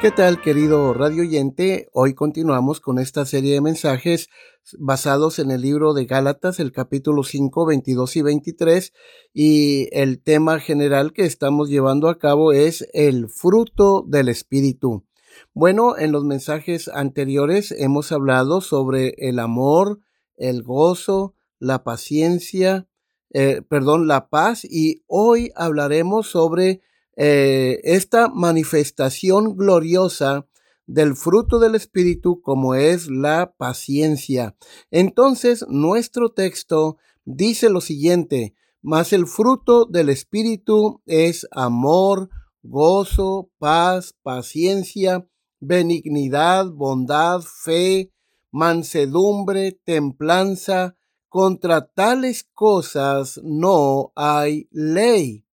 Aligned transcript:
¿Qué 0.00 0.10
tal, 0.10 0.40
querido 0.40 0.94
radio 0.94 1.24
oyente? 1.24 1.90
Hoy 1.92 2.14
continuamos 2.14 2.80
con 2.80 2.98
esta 2.98 3.26
serie 3.26 3.52
de 3.52 3.60
mensajes 3.60 4.30
basados 4.78 5.38
en 5.38 5.50
el 5.50 5.60
libro 5.60 5.92
de 5.92 6.06
Gálatas, 6.06 6.58
el 6.58 6.72
capítulo 6.72 7.22
5, 7.22 7.66
22 7.66 8.16
y 8.16 8.22
23, 8.22 8.92
y 9.34 9.88
el 9.92 10.22
tema 10.22 10.58
general 10.58 11.12
que 11.12 11.26
estamos 11.26 11.68
llevando 11.68 12.08
a 12.08 12.18
cabo 12.18 12.52
es 12.52 12.88
el 12.94 13.28
fruto 13.28 14.02
del 14.08 14.30
Espíritu. 14.30 15.04
Bueno, 15.52 15.98
en 15.98 16.12
los 16.12 16.24
mensajes 16.24 16.88
anteriores 16.88 17.70
hemos 17.70 18.10
hablado 18.10 18.62
sobre 18.62 19.14
el 19.18 19.38
amor, 19.38 20.00
el 20.38 20.62
gozo, 20.62 21.34
la 21.58 21.84
paciencia, 21.84 22.88
eh, 23.34 23.60
perdón, 23.68 24.08
la 24.08 24.30
paz, 24.30 24.64
y 24.64 25.02
hoy 25.06 25.52
hablaremos 25.56 26.26
sobre 26.26 26.80
eh, 27.22 27.82
esta 27.84 28.28
manifestación 28.28 29.54
gloriosa 29.54 30.46
del 30.86 31.14
fruto 31.16 31.58
del 31.58 31.74
Espíritu 31.74 32.40
como 32.40 32.74
es 32.74 33.10
la 33.10 33.52
paciencia. 33.58 34.56
Entonces, 34.90 35.66
nuestro 35.68 36.30
texto 36.30 36.96
dice 37.26 37.68
lo 37.68 37.82
siguiente, 37.82 38.54
mas 38.80 39.12
el 39.12 39.26
fruto 39.26 39.84
del 39.84 40.08
Espíritu 40.08 41.02
es 41.04 41.46
amor, 41.50 42.30
gozo, 42.62 43.50
paz, 43.58 44.14
paciencia, 44.22 45.28
benignidad, 45.60 46.70
bondad, 46.70 47.42
fe, 47.42 48.14
mansedumbre, 48.50 49.78
templanza. 49.84 50.96
Contra 51.28 51.86
tales 51.86 52.48
cosas 52.54 53.38
no 53.44 54.10
hay 54.16 54.68
ley. 54.70 55.44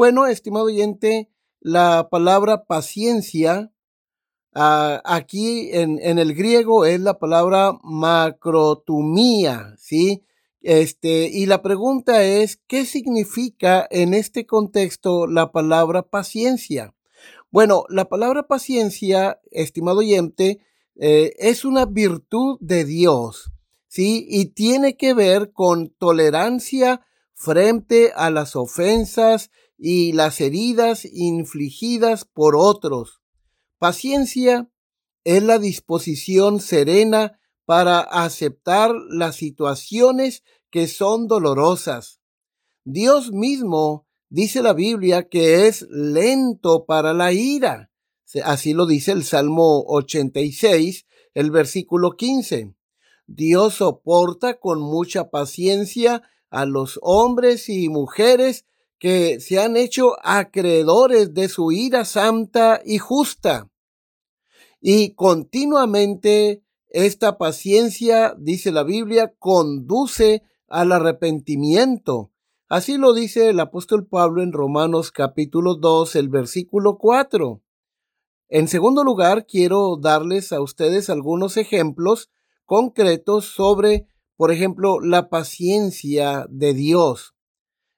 Bueno, 0.00 0.26
estimado 0.26 0.64
oyente, 0.64 1.28
la 1.60 2.08
palabra 2.10 2.64
paciencia 2.64 3.70
ah, 4.54 5.02
aquí 5.04 5.68
en, 5.74 6.00
el 6.00 6.32
griego 6.34 6.86
es 6.86 7.00
la 7.00 7.18
palabra 7.18 7.78
macrotumía, 7.82 9.74
¿sí? 9.76 10.22
Este, 10.62 11.28
y 11.30 11.44
la 11.44 11.60
pregunta 11.60 12.22
es, 12.24 12.56
¿qué 12.66 12.86
significa 12.86 13.86
en 13.90 14.14
este 14.14 14.46
contexto 14.46 15.26
la 15.26 15.52
palabra 15.52 16.00
paciencia? 16.00 16.94
Bueno, 17.50 17.84
la 17.90 18.06
palabra 18.06 18.44
paciencia, 18.44 19.38
estimado 19.50 19.98
oyente, 19.98 20.60
eh, 20.98 21.34
es 21.36 21.66
una 21.66 21.84
virtud 21.84 22.56
de 22.62 22.86
Dios, 22.86 23.52
¿sí? 23.86 24.26
Y 24.30 24.46
tiene 24.54 24.96
que 24.96 25.12
ver 25.12 25.52
con 25.52 25.90
tolerancia 25.90 27.02
frente 27.34 28.12
a 28.16 28.30
las 28.30 28.56
ofensas 28.56 29.50
y 29.82 30.12
las 30.12 30.42
heridas 30.42 31.06
infligidas 31.10 32.26
por 32.26 32.54
otros. 32.54 33.22
Paciencia 33.78 34.70
es 35.24 35.42
la 35.42 35.58
disposición 35.58 36.60
serena 36.60 37.40
para 37.64 38.00
aceptar 38.00 38.92
las 39.08 39.36
situaciones 39.36 40.42
que 40.70 40.86
son 40.86 41.28
dolorosas. 41.28 42.20
Dios 42.84 43.32
mismo 43.32 44.06
dice 44.28 44.62
la 44.62 44.74
Biblia 44.74 45.28
que 45.30 45.66
es 45.66 45.86
lento 45.90 46.84
para 46.84 47.14
la 47.14 47.32
ira. 47.32 47.90
Así 48.44 48.74
lo 48.74 48.84
dice 48.84 49.12
el 49.12 49.24
Salmo 49.24 49.82
86, 49.86 51.06
el 51.32 51.50
versículo 51.50 52.16
15. 52.16 52.74
Dios 53.26 53.74
soporta 53.74 54.60
con 54.60 54.80
mucha 54.80 55.30
paciencia 55.30 56.22
a 56.50 56.66
los 56.66 56.98
hombres 57.02 57.68
y 57.70 57.88
mujeres 57.88 58.66
que 59.00 59.40
se 59.40 59.58
han 59.58 59.78
hecho 59.78 60.14
acreedores 60.22 61.32
de 61.32 61.48
su 61.48 61.72
ira 61.72 62.04
santa 62.04 62.82
y 62.84 62.98
justa. 62.98 63.70
Y 64.78 65.14
continuamente 65.14 66.62
esta 66.90 67.38
paciencia, 67.38 68.34
dice 68.38 68.70
la 68.72 68.82
Biblia, 68.82 69.34
conduce 69.38 70.42
al 70.68 70.92
arrepentimiento. 70.92 72.30
Así 72.68 72.98
lo 72.98 73.14
dice 73.14 73.48
el 73.48 73.58
apóstol 73.60 74.06
Pablo 74.06 74.42
en 74.42 74.52
Romanos 74.52 75.10
capítulo 75.10 75.76
2, 75.76 76.16
el 76.16 76.28
versículo 76.28 76.98
4. 76.98 77.62
En 78.50 78.68
segundo 78.68 79.02
lugar, 79.02 79.46
quiero 79.46 79.96
darles 79.96 80.52
a 80.52 80.60
ustedes 80.60 81.08
algunos 81.08 81.56
ejemplos 81.56 82.30
concretos 82.66 83.46
sobre, 83.46 84.06
por 84.36 84.52
ejemplo, 84.52 85.00
la 85.00 85.30
paciencia 85.30 86.46
de 86.50 86.74
Dios. 86.74 87.34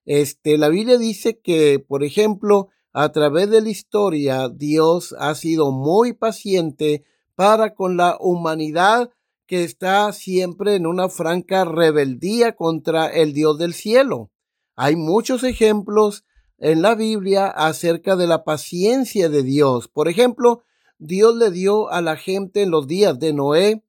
Este, 0.04 0.58
la 0.58 0.68
Biblia 0.68 0.98
dice 0.98 1.38
que, 1.38 1.78
por 1.78 2.02
ejemplo, 2.02 2.68
a 2.92 3.10
través 3.12 3.48
de 3.50 3.60
la 3.60 3.70
historia, 3.70 4.48
Dios 4.48 5.14
ha 5.18 5.34
sido 5.34 5.72
muy 5.72 6.12
paciente 6.12 7.04
para 7.34 7.74
con 7.74 7.96
la 7.96 8.16
humanidad 8.20 9.10
que 9.46 9.64
está 9.64 10.12
siempre 10.12 10.76
en 10.76 10.86
una 10.86 11.08
franca 11.08 11.64
rebeldía 11.64 12.54
contra 12.54 13.06
el 13.06 13.32
Dios 13.32 13.58
del 13.58 13.74
cielo. 13.74 14.30
Hay 14.76 14.96
muchos 14.96 15.44
ejemplos 15.44 16.24
en 16.58 16.82
la 16.82 16.94
Biblia 16.94 17.46
acerca 17.46 18.16
de 18.16 18.26
la 18.26 18.44
paciencia 18.44 19.28
de 19.28 19.42
Dios. 19.42 19.88
Por 19.88 20.08
ejemplo, 20.08 20.62
Dios 20.98 21.36
le 21.36 21.50
dio 21.50 21.90
a 21.90 22.00
la 22.00 22.16
gente 22.16 22.62
en 22.62 22.70
los 22.70 22.86
días 22.86 23.18
de 23.18 23.32
Noé 23.32 23.84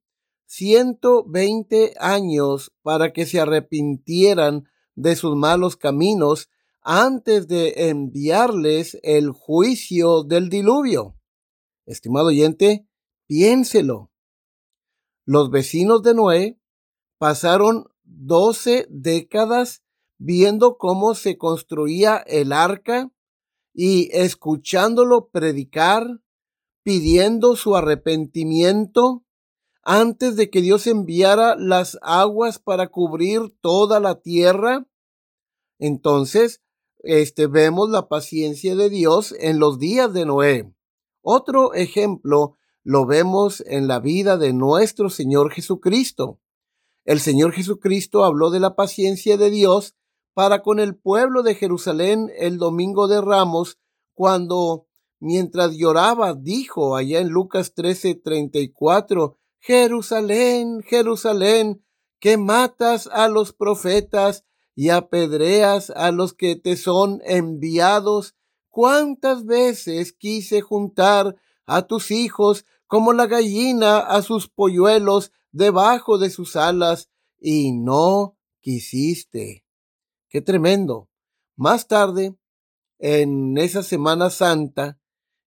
120 0.46 1.94
años 1.98 2.72
para 2.82 3.12
que 3.12 3.26
se 3.26 3.40
arrepintieran 3.40 4.68
de 4.94 5.16
sus 5.16 5.36
malos 5.36 5.76
caminos 5.76 6.48
antes 6.82 7.48
de 7.48 7.88
enviarles 7.88 8.98
el 9.02 9.30
juicio 9.30 10.22
del 10.22 10.48
diluvio. 10.48 11.16
Estimado 11.86 12.28
oyente, 12.28 12.86
piénselo. 13.26 14.10
Los 15.24 15.50
vecinos 15.50 16.02
de 16.02 16.14
Noé 16.14 16.60
pasaron 17.18 17.86
doce 18.02 18.86
décadas 18.90 19.82
viendo 20.18 20.76
cómo 20.76 21.14
se 21.14 21.38
construía 21.38 22.16
el 22.16 22.52
arca 22.52 23.10
y 23.72 24.10
escuchándolo 24.12 25.28
predicar, 25.28 26.06
pidiendo 26.82 27.56
su 27.56 27.76
arrepentimiento 27.76 29.23
antes 29.84 30.36
de 30.36 30.50
que 30.50 30.62
Dios 30.62 30.86
enviara 30.86 31.56
las 31.56 31.98
aguas 32.02 32.58
para 32.58 32.88
cubrir 32.88 33.54
toda 33.60 34.00
la 34.00 34.20
tierra. 34.20 34.86
Entonces, 35.78 36.62
este, 36.98 37.46
vemos 37.46 37.90
la 37.90 38.08
paciencia 38.08 38.74
de 38.74 38.88
Dios 38.88 39.34
en 39.38 39.58
los 39.58 39.78
días 39.78 40.12
de 40.12 40.24
Noé. 40.24 40.72
Otro 41.20 41.74
ejemplo 41.74 42.56
lo 42.82 43.06
vemos 43.06 43.62
en 43.66 43.88
la 43.88 44.00
vida 44.00 44.36
de 44.36 44.52
nuestro 44.52 45.10
Señor 45.10 45.52
Jesucristo. 45.52 46.40
El 47.04 47.20
Señor 47.20 47.52
Jesucristo 47.52 48.24
habló 48.24 48.50
de 48.50 48.60
la 48.60 48.76
paciencia 48.76 49.36
de 49.36 49.50
Dios 49.50 49.94
para 50.32 50.62
con 50.62 50.80
el 50.80 50.96
pueblo 50.96 51.42
de 51.42 51.54
Jerusalén 51.54 52.30
el 52.36 52.58
domingo 52.58 53.06
de 53.06 53.20
Ramos, 53.20 53.78
cuando, 54.14 54.86
mientras 55.20 55.76
lloraba, 55.76 56.34
dijo 56.34 56.96
allá 56.96 57.20
en 57.20 57.28
Lucas 57.28 57.74
13:34, 57.74 59.36
Jerusalén, 59.66 60.82
Jerusalén, 60.82 61.82
que 62.20 62.36
matas 62.36 63.06
a 63.06 63.28
los 63.28 63.54
profetas 63.54 64.44
y 64.74 64.90
apedreas 64.90 65.88
a 65.88 66.12
los 66.12 66.34
que 66.34 66.54
te 66.54 66.76
son 66.76 67.22
enviados. 67.24 68.34
¿Cuántas 68.68 69.46
veces 69.46 70.12
quise 70.12 70.60
juntar 70.60 71.36
a 71.64 71.86
tus 71.86 72.10
hijos 72.10 72.66
como 72.86 73.14
la 73.14 73.24
gallina 73.24 74.00
a 74.00 74.20
sus 74.20 74.48
polluelos 74.48 75.32
debajo 75.50 76.18
de 76.18 76.28
sus 76.28 76.56
alas 76.56 77.08
y 77.40 77.72
no 77.72 78.36
quisiste? 78.60 79.64
Qué 80.28 80.42
tremendo. 80.42 81.08
Más 81.56 81.88
tarde, 81.88 82.36
en 82.98 83.56
esa 83.56 83.82
Semana 83.82 84.28
Santa, 84.28 85.00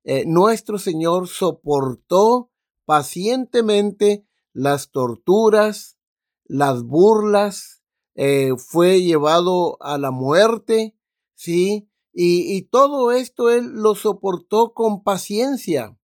eh, 0.04 0.24
nuestro 0.26 0.80
Señor 0.80 1.28
soportó 1.28 2.50
pacientemente 2.88 4.26
las 4.54 4.92
torturas, 4.92 5.98
las 6.46 6.84
burlas, 6.84 7.84
eh, 8.16 8.54
fue 8.58 9.02
llevado 9.02 9.78
a 9.82 9.98
la 9.98 10.12
muerte, 10.12 10.96
¿sí? 11.36 11.90
Y, 12.14 12.56
y 12.56 12.62
todo 12.62 13.12
esto 13.12 13.50
Él 13.50 13.74
lo 13.74 13.94
soportó 13.94 14.74
con 14.74 15.04
paciencia. 15.04 16.00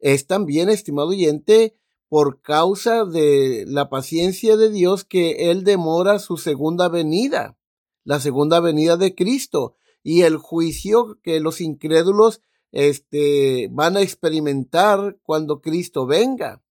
Es 0.00 0.26
también, 0.26 0.70
estimado 0.70 1.10
oyente, 1.10 1.78
por 2.08 2.42
causa 2.42 3.04
de 3.04 3.64
la 3.68 3.88
paciencia 3.88 4.56
de 4.56 4.70
Dios 4.70 5.04
que 5.04 5.52
Él 5.52 5.62
demora 5.62 6.18
su 6.18 6.36
segunda 6.36 6.88
venida, 6.88 7.56
la 8.02 8.18
segunda 8.18 8.58
venida 8.58 8.96
de 8.96 9.14
Cristo 9.14 9.76
y 10.02 10.22
el 10.22 10.36
juicio 10.36 11.20
que 11.22 11.38
los 11.38 11.60
incrédulos 11.60 12.40
este, 12.76 13.70
van 13.72 13.96
a 13.96 14.02
experimentar 14.02 15.18
cuando 15.22 15.62
Cristo 15.62 16.04
venga. 16.04 16.62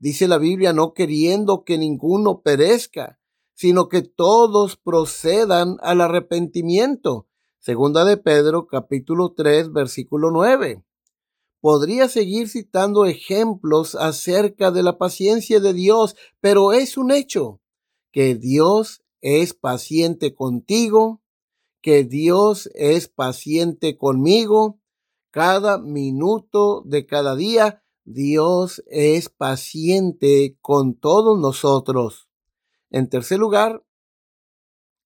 Dice 0.00 0.26
la 0.26 0.36
Biblia, 0.36 0.72
no 0.72 0.94
queriendo 0.94 1.62
que 1.62 1.78
ninguno 1.78 2.40
perezca, 2.40 3.20
sino 3.54 3.88
que 3.88 4.02
todos 4.02 4.76
procedan 4.76 5.76
al 5.80 6.00
arrepentimiento. 6.00 7.28
Segunda 7.60 8.04
de 8.04 8.16
Pedro, 8.16 8.66
capítulo 8.66 9.32
3, 9.34 9.72
versículo 9.72 10.32
9. 10.32 10.82
Podría 11.60 12.08
seguir 12.08 12.48
citando 12.48 13.06
ejemplos 13.06 13.94
acerca 13.94 14.72
de 14.72 14.82
la 14.82 14.98
paciencia 14.98 15.60
de 15.60 15.72
Dios, 15.72 16.16
pero 16.40 16.72
es 16.72 16.96
un 16.96 17.12
hecho 17.12 17.60
que 18.10 18.34
Dios 18.34 19.04
es 19.20 19.54
paciente 19.54 20.34
contigo, 20.34 21.22
que 21.80 22.02
Dios 22.02 22.68
es 22.74 23.06
paciente 23.06 23.96
conmigo. 23.96 24.80
Cada 25.30 25.78
minuto 25.78 26.82
de 26.86 27.06
cada 27.06 27.36
día, 27.36 27.82
Dios 28.04 28.82
es 28.86 29.28
paciente 29.28 30.56
con 30.62 30.94
todos 30.94 31.38
nosotros. 31.38 32.28
En 32.90 33.08
tercer 33.10 33.38
lugar, 33.38 33.84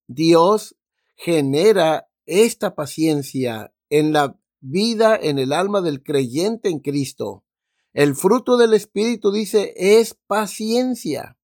Dios 0.07 0.75
genera 1.15 2.07
esta 2.25 2.75
paciencia 2.75 3.73
en 3.89 4.13
la 4.13 4.39
vida 4.61 5.17
en 5.21 5.39
el 5.39 5.51
alma 5.51 5.81
del 5.81 6.01
creyente 6.01 6.69
en 6.69 6.79
Cristo. 6.79 7.43
El 7.91 8.15
fruto 8.15 8.55
del 8.55 8.73
Espíritu 8.73 9.31
dice 9.31 9.73
es 9.75 10.15
paciencia. 10.25 11.37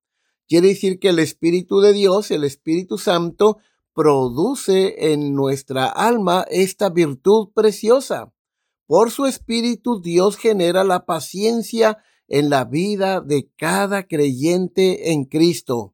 Quiere 0.48 0.70
decir 0.70 1.00
que 1.00 1.10
el 1.10 1.20
Espíritu 1.20 1.82
de 1.82 1.94
Dios, 1.94 2.32
el 2.32 2.44
Espíritu 2.46 2.98
Santo, 2.98 3.58
produce 3.94 5.12
en 5.12 5.36
nuestra 5.36 5.86
alma 5.88 6.46
esta 6.50 6.90
virtud 6.90 7.50
preciosa. 7.54 8.34
Por 8.90 9.12
su 9.12 9.28
Espíritu 9.28 10.02
Dios 10.02 10.36
genera 10.36 10.84
la 10.84 11.06
paciencia 11.06 12.00
en 12.28 12.50
la 12.50 12.66
vida 12.66 13.22
de 13.22 13.48
cada 13.56 14.08
creyente 14.08 15.12
en 15.12 15.26
Cristo. 15.26 15.94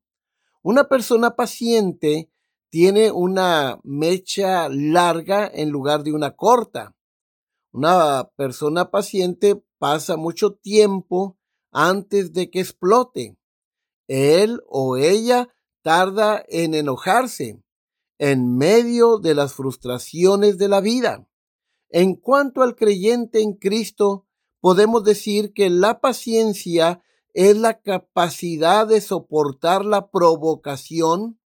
Una 0.61 0.87
persona 0.87 1.35
paciente 1.35 2.31
tiene 2.69 3.11
una 3.11 3.81
mecha 3.83 4.69
larga 4.69 5.45
en 5.53 5.71
lugar 5.71 6.03
de 6.03 6.13
una 6.13 6.37
corta. 6.37 6.95
Una 7.73 8.31
persona 8.37 8.89
paciente 8.91 9.61
pasa 9.77 10.15
mucho 10.15 10.53
tiempo 10.53 11.37
antes 11.73 12.31
de 12.31 12.49
que 12.49 12.61
explote. 12.61 13.37
Él 14.07 14.61
o 14.69 14.95
ella 14.95 15.53
tarda 15.81 16.45
en 16.47 16.73
enojarse 16.73 17.61
en 18.19 18.55
medio 18.55 19.17
de 19.17 19.35
las 19.35 19.53
frustraciones 19.53 20.57
de 20.57 20.69
la 20.69 20.79
vida. 20.79 21.27
En 21.95 22.15
cuanto 22.15 22.61
al 22.61 22.75
creyente 22.75 23.41
en 23.41 23.53
Cristo, 23.53 24.27
podemos 24.59 25.05
decir 25.05 25.53
que 25.53 25.69
la 25.69 26.01
paciencia 26.01 27.01
es 27.33 27.55
la 27.55 27.79
capacidad 27.79 28.85
de 28.85 28.99
soportar 28.99 29.85
la 29.85 30.09
provocación, 30.09 31.39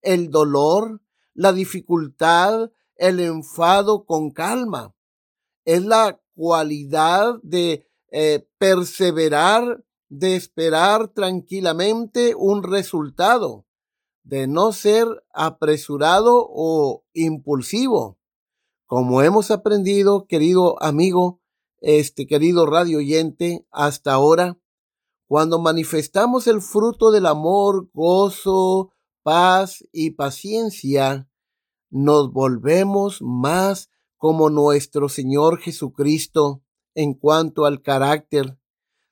el 0.00 0.30
dolor, 0.30 1.02
la 1.34 1.52
dificultad, 1.52 2.70
el 2.96 3.20
enfado 3.20 4.06
con 4.06 4.30
calma 4.30 4.94
es 5.64 5.84
la 5.84 6.20
cualidad 6.34 7.34
de 7.42 7.86
eh, 8.10 8.48
perseverar, 8.58 9.84
de 10.08 10.36
esperar 10.36 11.08
tranquilamente 11.08 12.34
un 12.34 12.62
resultado, 12.62 13.66
de 14.22 14.46
no 14.46 14.72
ser 14.72 15.06
apresurado 15.32 16.46
o 16.48 17.04
impulsivo. 17.12 18.19
Como 18.90 19.22
hemos 19.22 19.52
aprendido, 19.52 20.26
querido 20.26 20.82
amigo, 20.82 21.40
este 21.78 22.26
querido 22.26 22.66
radio 22.66 22.98
oyente, 22.98 23.64
hasta 23.70 24.12
ahora, 24.12 24.58
cuando 25.28 25.60
manifestamos 25.60 26.48
el 26.48 26.60
fruto 26.60 27.12
del 27.12 27.26
amor, 27.26 27.88
gozo, 27.94 28.90
paz 29.22 29.84
y 29.92 30.10
paciencia, 30.10 31.30
nos 31.88 32.32
volvemos 32.32 33.22
más 33.22 33.90
como 34.16 34.50
nuestro 34.50 35.08
Señor 35.08 35.60
Jesucristo 35.60 36.64
en 36.96 37.14
cuanto 37.14 37.66
al 37.66 37.82
carácter. 37.82 38.58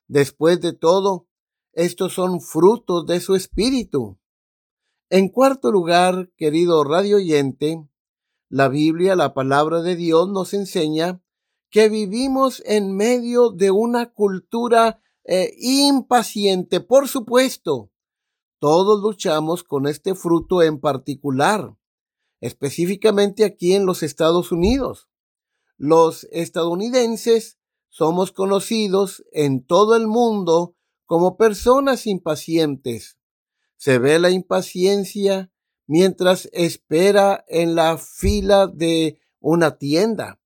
Después 0.09 0.59
de 0.59 0.73
todo, 0.73 1.29
estos 1.71 2.11
son 2.11 2.41
frutos 2.41 3.05
de 3.05 3.21
su 3.21 3.33
espíritu. 3.33 4.19
En 5.09 5.29
cuarto 5.29 5.71
lugar, 5.71 6.33
querido 6.35 6.83
radio 6.83 7.15
oyente, 7.15 7.88
la 8.49 8.67
Biblia, 8.67 9.15
la 9.15 9.33
palabra 9.33 9.81
de 9.81 9.95
Dios, 9.95 10.29
nos 10.29 10.53
enseña 10.53 11.21
que 11.69 11.87
vivimos 11.87 12.61
en 12.65 12.95
medio 12.95 13.51
de 13.51 13.71
una 13.71 14.11
cultura 14.11 15.01
eh, 15.23 15.53
impaciente. 15.57 16.81
Por 16.81 17.07
supuesto, 17.07 17.91
todos 18.59 19.01
luchamos 19.01 19.63
con 19.63 19.87
este 19.87 20.15
fruto 20.15 20.61
en 20.61 20.79
particular 20.79 21.75
específicamente 22.41 23.43
aquí 23.43 23.73
en 23.73 23.85
los 23.85 24.03
Estados 24.03 24.51
Unidos. 24.51 25.09
Los 25.77 26.25
estadounidenses 26.31 27.59
somos 27.89 28.31
conocidos 28.31 29.23
en 29.31 29.65
todo 29.65 29.95
el 29.95 30.07
mundo 30.07 30.75
como 31.05 31.37
personas 31.37 32.05
impacientes. 32.05 33.17
Se 33.77 33.97
ve 33.97 34.19
la 34.19 34.29
impaciencia 34.29 35.51
mientras 35.89 36.47
espera 36.53 37.43
en 37.47 37.73
la 37.73 37.97
fila 37.97 38.67
de 38.67 39.19
una 39.39 39.79
tienda. 39.79 40.39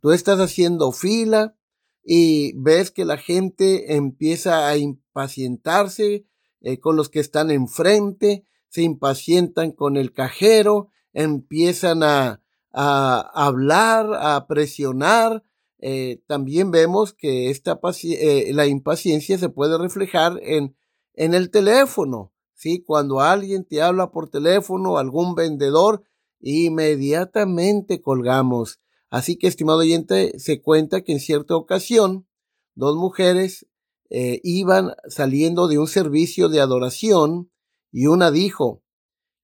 Tú 0.00 0.10
estás 0.12 0.40
haciendo 0.40 0.90
fila 0.90 1.54
y 2.02 2.54
ves 2.56 2.90
que 2.90 3.04
la 3.04 3.18
gente 3.18 3.94
empieza 3.94 4.66
a 4.66 4.78
impacientarse 4.78 6.24
eh, 6.62 6.80
con 6.80 6.96
los 6.96 7.10
que 7.10 7.20
están 7.20 7.50
enfrente, 7.50 8.46
se 8.70 8.80
impacientan 8.80 9.72
con 9.72 9.98
el 9.98 10.14
cajero, 10.14 10.88
empiezan 11.12 12.02
a, 12.02 12.40
hablar, 12.72 14.08
a 14.14 14.46
presionar. 14.46 15.42
Eh, 15.78 16.22
también 16.26 16.70
vemos 16.70 17.12
que 17.12 17.50
esta 17.50 17.78
eh, 18.02 18.50
la 18.54 18.66
impaciencia 18.66 19.36
se 19.36 19.50
puede 19.50 19.76
reflejar 19.76 20.40
en, 20.42 20.74
en 21.12 21.34
el 21.34 21.50
teléfono. 21.50 22.32
¿Sí? 22.56 22.82
Cuando 22.82 23.20
alguien 23.20 23.64
te 23.64 23.80
habla 23.80 24.10
por 24.10 24.28
teléfono, 24.28 24.98
algún 24.98 25.36
vendedor, 25.36 26.02
inmediatamente 26.40 28.02
colgamos. 28.02 28.80
Así 29.08 29.36
que, 29.36 29.46
estimado 29.46 29.78
oyente, 29.78 30.36
se 30.40 30.60
cuenta 30.60 31.02
que 31.02 31.12
en 31.12 31.20
cierta 31.20 31.54
ocasión, 31.54 32.26
dos 32.74 32.96
mujeres 32.96 33.68
eh, 34.10 34.40
iban 34.42 34.94
saliendo 35.08 35.68
de 35.68 35.78
un 35.78 35.86
servicio 35.86 36.48
de 36.48 36.60
adoración 36.60 37.52
y 37.92 38.06
una 38.06 38.32
dijo, 38.32 38.82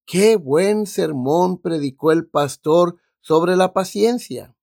Qué 0.05 0.37
buen 0.37 0.87
sermón 0.87 1.59
predicó 1.59 2.13
el 2.13 2.27
pastor 2.27 2.99
sobre 3.21 3.57
la 3.57 3.73
paciencia. 3.73 4.57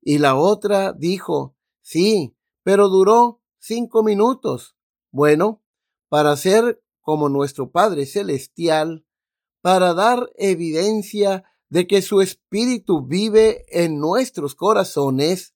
Y 0.00 0.18
la 0.18 0.36
otra 0.36 0.92
dijo, 0.92 1.56
sí, 1.80 2.36
pero 2.62 2.88
duró 2.88 3.40
cinco 3.58 4.02
minutos. 4.02 4.76
Bueno, 5.10 5.62
para 6.08 6.36
ser 6.36 6.82
como 7.02 7.28
nuestro 7.28 7.70
Padre 7.70 8.06
Celestial, 8.06 9.04
para 9.60 9.94
dar 9.94 10.30
evidencia 10.36 11.44
de 11.68 11.86
que 11.86 12.02
su 12.02 12.20
Espíritu 12.20 13.06
vive 13.06 13.64
en 13.68 13.98
nuestros 13.98 14.54
corazones, 14.54 15.54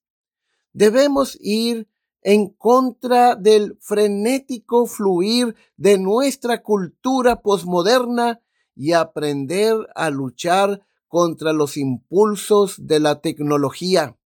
debemos 0.73 1.37
ir 1.41 1.89
en 2.21 2.49
contra 2.49 3.35
del 3.35 3.77
frenético 3.81 4.85
fluir 4.85 5.55
de 5.77 5.97
nuestra 5.97 6.61
cultura 6.61 7.41
posmoderna 7.41 8.41
y 8.75 8.93
aprender 8.93 9.75
a 9.95 10.09
luchar 10.09 10.85
contra 11.07 11.53
los 11.53 11.77
impulsos 11.77 12.75
de 12.85 12.99
la 12.99 13.21
tecnología. 13.21 14.17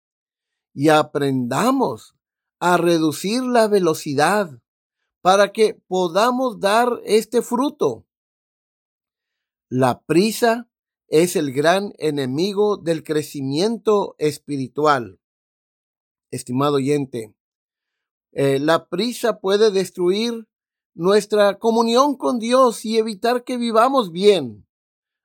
Y 0.72 0.88
aprendamos 0.88 2.14
a 2.58 2.76
reducir 2.76 3.42
la 3.42 3.68
velocidad 3.68 4.60
para 5.22 5.52
que 5.52 5.74
podamos 5.86 6.60
dar 6.60 7.00
este 7.04 7.42
fruto. 7.42 8.06
La 9.68 10.02
prisa 10.02 10.68
es 11.08 11.36
el 11.36 11.52
gran 11.52 11.92
enemigo 11.98 12.76
del 12.76 13.02
crecimiento 13.02 14.14
espiritual. 14.18 15.20
Estimado 16.30 16.76
oyente, 16.76 17.34
eh, 18.32 18.58
la 18.60 18.88
prisa 18.88 19.40
puede 19.40 19.70
destruir 19.70 20.48
nuestra 20.94 21.58
comunión 21.58 22.16
con 22.16 22.38
Dios 22.38 22.84
y 22.84 22.98
evitar 22.98 23.44
que 23.44 23.56
vivamos 23.56 24.12
bien. 24.12 24.66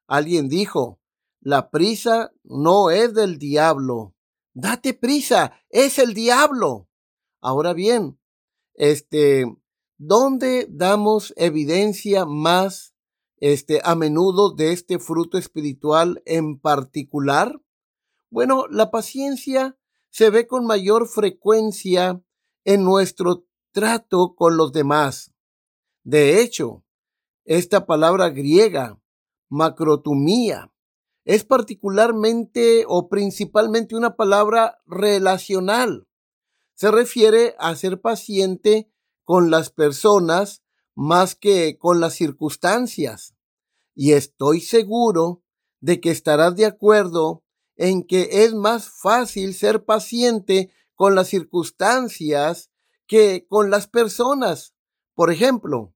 Alguien 0.07 0.49
dijo, 0.49 0.99
la 1.39 1.69
prisa 1.69 2.33
no 2.43 2.89
es 2.89 3.13
del 3.13 3.37
diablo. 3.37 4.15
Date 4.53 4.93
prisa, 4.93 5.53
es 5.69 5.99
el 5.99 6.13
diablo. 6.13 6.89
Ahora 7.41 7.73
bien, 7.73 8.19
este, 8.73 9.45
¿dónde 10.07 10.67
damos 10.69 11.33
evidencia 11.35 12.25
más 12.25 12.93
este, 13.38 13.81
a 13.83 13.95
menudo 13.95 14.53
de 14.53 14.71
este 14.71 15.00
fruto 15.00 15.38
espiritual 15.38 16.21
en 16.25 16.59
particular? 16.59 17.59
Bueno, 18.29 18.67
la 18.69 18.91
paciencia 18.91 19.77
se 20.09 20.29
ve 20.29 20.47
con 20.47 20.65
mayor 20.65 21.07
frecuencia 21.07 22.21
en 22.63 22.83
nuestro 22.83 23.45
trato 23.71 24.35
con 24.35 24.57
los 24.57 24.71
demás. 24.71 25.33
De 26.03 26.41
hecho, 26.41 26.83
esta 27.43 27.85
palabra 27.85 28.29
griega, 28.29 29.00
macrotumía, 29.50 30.71
es 31.25 31.43
particularmente 31.43 32.85
o 32.88 33.09
principalmente 33.09 33.95
una 33.95 34.15
palabra 34.15 34.79
relacional. 34.85 36.07
Se 36.75 36.91
refiere 36.91 37.55
a 37.57 37.75
ser 37.75 38.00
paciente 38.00 38.91
con 39.25 39.50
las 39.51 39.70
personas 39.70 40.63
más 40.96 41.36
que 41.36 41.77
con 41.77 42.00
las 42.00 42.13
circunstancias. 42.13 43.36
Y 43.94 44.13
estoy 44.13 44.62
seguro 44.62 45.44
de 45.82 46.00
que 46.00 46.12
estarás 46.12 46.55
de 46.55 46.65
acuerdo 46.65 47.44
en 47.75 48.03
que 48.03 48.46
es 48.46 48.53
más 48.53 48.89
fácil 48.89 49.53
ser 49.53 49.84
paciente 49.84 50.72
con 50.94 51.15
las 51.15 51.27
circunstancias 51.27 52.72
que 53.08 53.46
con 53.48 53.70
las 53.70 53.88
personas. 53.88 54.74
Por 55.13 55.32
ejemplo, 55.32 55.94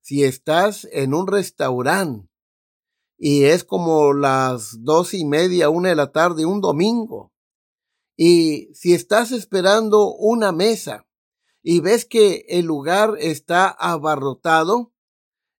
si 0.00 0.22
estás 0.22 0.86
en 0.92 1.14
un 1.14 1.26
restaurante 1.26 2.28
y 3.18 3.44
es 3.44 3.64
como 3.64 4.12
las 4.12 4.84
dos 4.84 5.14
y 5.14 5.24
media, 5.24 5.70
una 5.70 5.88
de 5.88 5.96
la 5.96 6.12
tarde, 6.12 6.44
un 6.44 6.60
domingo, 6.60 7.32
y 8.16 8.70
si 8.74 8.94
estás 8.94 9.32
esperando 9.32 10.14
una 10.14 10.52
mesa 10.52 11.05
y 11.68 11.80
ves 11.80 12.04
que 12.04 12.46
el 12.48 12.64
lugar 12.64 13.16
está 13.18 13.66
abarrotado, 13.66 14.92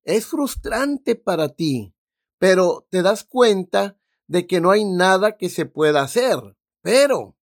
es 0.06 0.26
frustrante 0.26 1.16
para 1.16 1.50
ti, 1.50 1.94
pero 2.40 2.88
te 2.90 3.02
das 3.02 3.26
cuenta 3.26 4.00
de 4.26 4.48
que 4.48 4.62
no 4.62 4.72
hay 4.72 4.86
nada 4.86 5.36
que 5.36 5.50
se 5.50 5.66
pueda 5.66 6.04
hacer. 6.04 6.40
Pero 6.82 7.36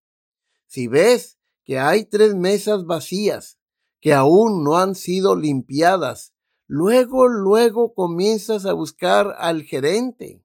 si 0.65 0.87
ves 0.87 1.39
que 1.65 1.77
hay 1.77 2.05
tres 2.05 2.35
mesas 2.35 2.85
vacías 2.85 3.59
que 3.99 4.13
aún 4.13 4.63
no 4.63 4.77
han 4.77 4.95
sido 4.95 5.35
limpiadas, 5.35 6.33
luego, 6.65 7.27
luego 7.27 7.93
comienzas 7.93 8.65
a 8.65 8.71
buscar 8.71 9.35
al 9.39 9.63
gerente, 9.63 10.41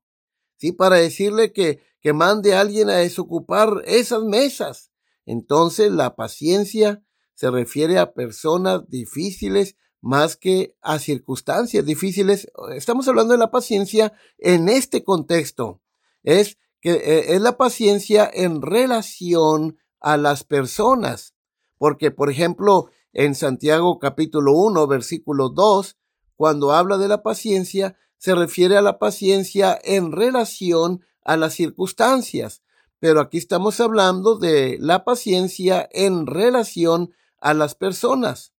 ¿sí? 0.56 0.72
Para 0.72 0.96
decirle 0.96 1.52
que, 1.52 1.84
que 2.00 2.12
mande 2.12 2.56
a 2.56 2.62
alguien 2.62 2.90
a 2.90 2.96
desocupar 2.96 3.84
esas 3.84 4.24
mesas. 4.24 4.90
Entonces 5.24 5.92
la 5.92 6.16
paciencia 6.16 7.04
se 7.38 7.52
refiere 7.52 8.00
a 8.00 8.14
personas 8.14 8.88
difíciles 8.88 9.76
más 10.00 10.34
que 10.34 10.74
a 10.82 10.98
circunstancias 10.98 11.86
difíciles. 11.86 12.50
Estamos 12.74 13.06
hablando 13.06 13.32
de 13.32 13.38
la 13.38 13.52
paciencia 13.52 14.12
en 14.38 14.68
este 14.68 15.04
contexto. 15.04 15.80
Es 16.24 16.58
que 16.80 16.94
eh, 16.94 17.36
es 17.36 17.40
la 17.40 17.56
paciencia 17.56 18.28
en 18.32 18.60
relación 18.60 19.78
a 20.00 20.16
las 20.16 20.42
personas. 20.42 21.36
Porque, 21.76 22.10
por 22.10 22.28
ejemplo, 22.28 22.90
en 23.12 23.36
Santiago 23.36 24.00
capítulo 24.00 24.54
1, 24.54 24.88
versículo 24.88 25.48
2, 25.48 25.96
cuando 26.34 26.72
habla 26.72 26.98
de 26.98 27.06
la 27.06 27.22
paciencia, 27.22 27.96
se 28.16 28.34
refiere 28.34 28.76
a 28.76 28.82
la 28.82 28.98
paciencia 28.98 29.78
en 29.84 30.10
relación 30.10 31.04
a 31.22 31.36
las 31.36 31.54
circunstancias. 31.54 32.64
Pero 32.98 33.20
aquí 33.20 33.38
estamos 33.38 33.78
hablando 33.78 34.36
de 34.38 34.76
la 34.80 35.04
paciencia 35.04 35.88
en 35.92 36.26
relación 36.26 37.12
a 37.40 37.54
las 37.54 37.74
personas. 37.74 38.52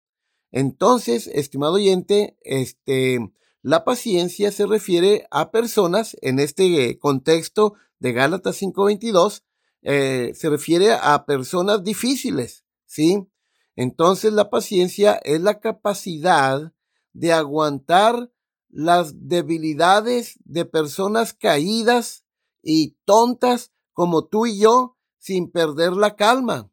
Entonces, 0.52 1.28
estimado 1.28 1.74
oyente, 1.74 2.38
este, 2.42 3.20
la 3.62 3.84
paciencia 3.84 4.52
se 4.52 4.66
refiere 4.66 5.28
a 5.32 5.52
personas, 5.52 6.16
en 6.22 6.40
este 6.40 6.98
contexto 6.98 7.74
de 8.00 8.14
Gálatas 8.14 8.56
5:22, 8.56 9.44
eh, 9.82 10.34
se 10.36 10.50
refiere 10.50 10.94
a 10.94 11.26
personas 11.26 11.84
difíciles, 11.84 12.66
¿sí? 12.86 13.28
Entonces 13.76 14.34
la 14.34 14.50
paciencia 14.50 15.20
es 15.24 15.42
la 15.42 15.60
capacidad 15.60 16.74
de 17.14 17.34
aguantar 17.34 18.32
las 18.70 19.28
debilidades 19.28 20.38
de 20.44 20.66
personas 20.66 21.34
caídas 21.34 22.26
y 22.62 22.98
tontas 23.06 23.72
como 23.94 24.26
tú 24.26 24.46
y 24.46 24.60
yo 24.60 24.98
sin 25.18 25.52
perder 25.52 25.94
la 25.94 26.16
calma. 26.16 26.72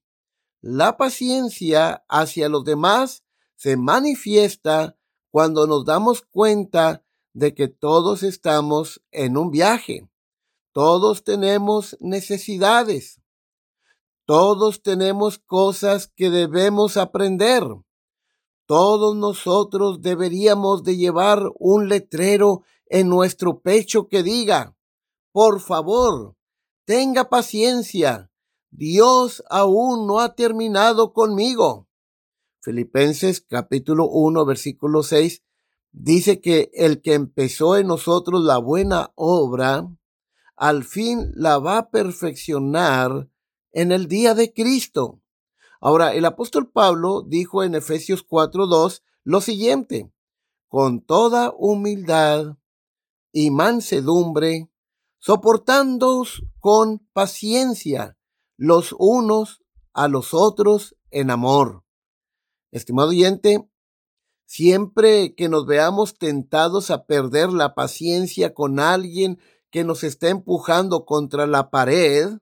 La 0.69 0.97
paciencia 0.97 2.05
hacia 2.09 2.49
los 2.49 2.65
demás 2.65 3.23
se 3.55 3.77
manifiesta 3.77 4.99
cuando 5.31 5.69
nos 5.69 5.85
damos 5.85 6.23
cuenta 6.23 7.05
de 7.33 7.55
que 7.55 7.69
todos 7.69 8.25
estamos 8.25 9.01
en 9.13 9.37
un 9.37 9.53
viaje. 9.53 10.11
Todos 10.73 11.23
tenemos 11.23 11.97
necesidades. 12.01 13.21
Todos 14.25 14.83
tenemos 14.83 15.39
cosas 15.39 16.09
que 16.09 16.31
debemos 16.31 16.97
aprender. 16.97 17.63
Todos 18.67 19.15
nosotros 19.15 20.03
deberíamos 20.03 20.83
de 20.83 20.97
llevar 20.97 21.45
un 21.61 21.89
letrero 21.89 22.63
en 22.87 23.09
nuestro 23.09 23.61
pecho 23.61 24.09
que 24.09 24.25
diga, 24.25 24.77
por 25.31 25.61
favor, 25.61 26.35
tenga 26.85 27.29
paciencia, 27.29 28.33
Dios 28.77 29.43
aún 29.49 30.07
no 30.07 30.21
ha 30.21 30.35
terminado 30.35 31.15
conmigo. 31.15 31.89
Filipenses 32.61 33.41
capítulo 33.41 34.07
1 34.07 34.45
versículo 34.45 35.03
6 35.03 35.43
dice 35.93 36.43
que 36.43 36.71
el 36.75 37.01
que 37.01 37.15
empezó 37.15 37.79
en 37.79 37.87
nosotros 37.87 38.45
la 38.45 38.59
buena 38.59 39.13
obra, 39.15 39.89
al 40.57 40.85
fin 40.85 41.33
la 41.35 41.59
va 41.59 41.79
a 41.79 41.91
perfeccionar 41.91 43.31
en 43.73 43.93
el 43.93 44.09
día 44.09 44.35
de 44.35 44.53
Cristo. 44.53 45.23
Ahora, 45.81 46.13
el 46.13 46.27
apóstol 46.27 46.71
Pablo 46.71 47.23
dijo 47.23 47.63
en 47.63 47.77
Efesios 47.77 48.27
4.2 48.29 49.01
lo 49.25 49.41
siguiente, 49.41 50.13
con 50.69 51.01
toda 51.01 51.51
humildad 51.57 52.59
y 53.33 53.51
mansedumbre, 53.51 54.71
soportándoos 55.19 56.45
con 56.61 56.99
paciencia 57.15 58.16
los 58.57 58.95
unos 58.99 59.63
a 59.93 60.09
los 60.09 60.35
otros 60.35 60.97
en 61.11 61.31
amor. 61.31 61.85
Estimado 62.71 63.11
oyente, 63.11 63.69
siempre 64.45 65.35
que 65.35 65.49
nos 65.49 65.67
veamos 65.67 66.19
tentados 66.19 66.91
a 66.91 67.07
perder 67.07 67.51
la 67.53 67.75
paciencia 67.75 68.55
con 68.55 68.81
alguien 68.81 69.41
que 69.71 69.85
nos 69.85 70.05
está 70.05 70.29
empujando 70.29 71.05
contra 71.05 71.47
la 71.47 71.71
pared, 71.71 72.39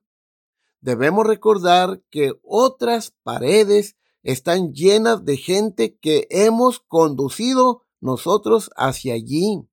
debemos 0.81 1.25
recordar 1.25 2.01
que 2.09 2.33
otras 2.43 3.13
paredes 3.23 3.95
están 4.23 4.73
llenas 4.73 5.25
de 5.25 5.37
gente 5.37 5.97
que 5.97 6.27
hemos 6.29 6.79
conducido 6.79 7.83
nosotros 8.01 8.69
hacia 8.75 9.13
allí. 9.13 9.67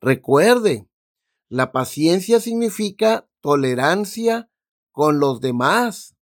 Recuerde, 0.00 0.88
la 1.48 1.72
paciencia 1.72 2.40
significa 2.40 3.28
tolerancia 3.40 4.50
con 4.96 5.20
los 5.20 5.42
demás. 5.42 6.16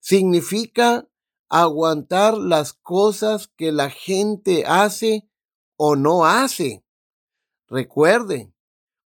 Significa 0.00 1.08
aguantar 1.48 2.36
las 2.36 2.72
cosas 2.72 3.46
que 3.46 3.70
la 3.70 3.88
gente 3.88 4.64
hace 4.66 5.28
o 5.76 5.94
no 5.94 6.26
hace. 6.26 6.84
Recuerde, 7.68 8.52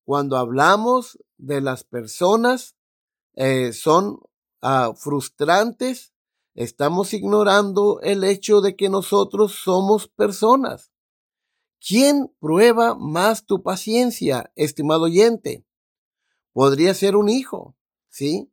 cuando 0.05 0.37
hablamos 0.37 1.19
de 1.35 1.59
las 1.59 1.83
personas, 1.83 2.77
eh, 3.33 3.73
son 3.73 4.21
ah, 4.61 4.93
frustrantes, 4.95 6.13
estamos 6.53 7.13
ignorando 7.13 7.99
el 8.03 8.23
hecho 8.23 8.61
de 8.61 8.77
que 8.77 8.87
nosotros 8.87 9.59
somos 9.65 10.07
personas. 10.07 10.93
¿Quién 11.85 12.33
prueba 12.39 12.95
más 12.95 13.45
tu 13.45 13.61
paciencia, 13.61 14.53
estimado 14.55 15.03
oyente? 15.03 15.65
Podría 16.53 16.93
ser 16.93 17.17
un 17.17 17.27
hijo, 17.27 17.74
¿sí? 18.15 18.49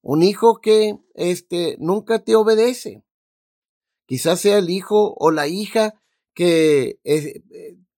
Un 0.00 0.22
hijo 0.22 0.60
que 0.60 0.98
este, 1.14 1.76
nunca 1.78 2.24
te 2.24 2.34
obedece. 2.34 3.04
Quizás 4.06 4.40
sea 4.40 4.58
el 4.58 4.70
hijo 4.70 5.14
o 5.18 5.30
la 5.30 5.48
hija 5.48 6.00
que 6.34 6.98
eh, 7.04 7.42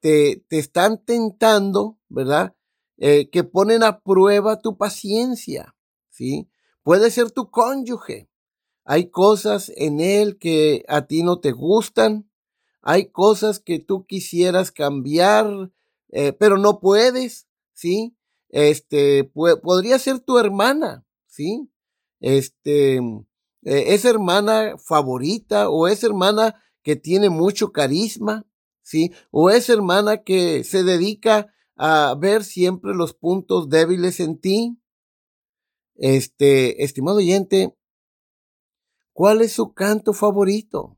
te, 0.00 0.44
te 0.49 0.59
están 0.59 1.04
tentando, 1.04 1.99
¿verdad? 2.09 2.56
eh, 2.97 3.28
que 3.30 3.44
ponen 3.44 3.83
a 3.83 4.00
prueba 4.00 4.61
tu 4.61 4.76
paciencia, 4.76 5.75
¿sí? 6.11 6.49
Puede 6.83 7.11
ser 7.11 7.30
tu 7.30 7.50
cónyuge. 7.50 8.28
Hay 8.85 9.11
cosas 9.11 9.73
en 9.76 10.00
él 10.00 10.38
que 10.38 10.85
a 10.88 11.06
ti 11.06 11.23
no 11.23 11.40
te 11.40 11.52
gustan. 11.52 12.30
Hay 12.83 13.06
cosas 13.11 13.61
que 13.61 13.78
tú 13.78 14.04
quisieras 14.06 14.71
cambiar, 14.71 15.71
eh, 16.11 16.33
pero 16.33 16.59
no 16.59 16.80
puedes, 16.80 17.49
¿sí? 17.73 18.16
Este, 18.54 19.25
podría 19.25 19.99
ser 19.99 20.20
tu 20.20 20.38
hermana, 20.38 21.04
¿sí? 21.26 21.68
Este, 22.20 22.99
eh, 22.99 23.25
es 23.64 24.04
hermana 24.04 24.78
favorita 24.78 25.68
o 25.70 25.88
es 25.88 26.04
hermana 26.04 26.62
que 26.84 26.94
tiene 26.94 27.30
mucho 27.30 27.73
carisma, 27.73 28.46
¿sí? 28.80 29.12
O 29.32 29.50
es 29.50 29.68
hermana 29.68 30.23
que 30.23 30.62
se 30.62 30.84
dedica 30.84 31.52
a 31.75 32.14
ver 32.16 32.44
siempre 32.44 32.94
los 32.94 33.12
puntos 33.12 33.68
débiles 33.68 34.20
en 34.20 34.38
ti. 34.38 34.78
Este, 35.96 36.84
estimado 36.84 37.16
oyente, 37.16 37.76
¿cuál 39.12 39.40
es 39.40 39.52
su 39.52 39.75
canto 39.75 40.12
favorito? 40.12 40.96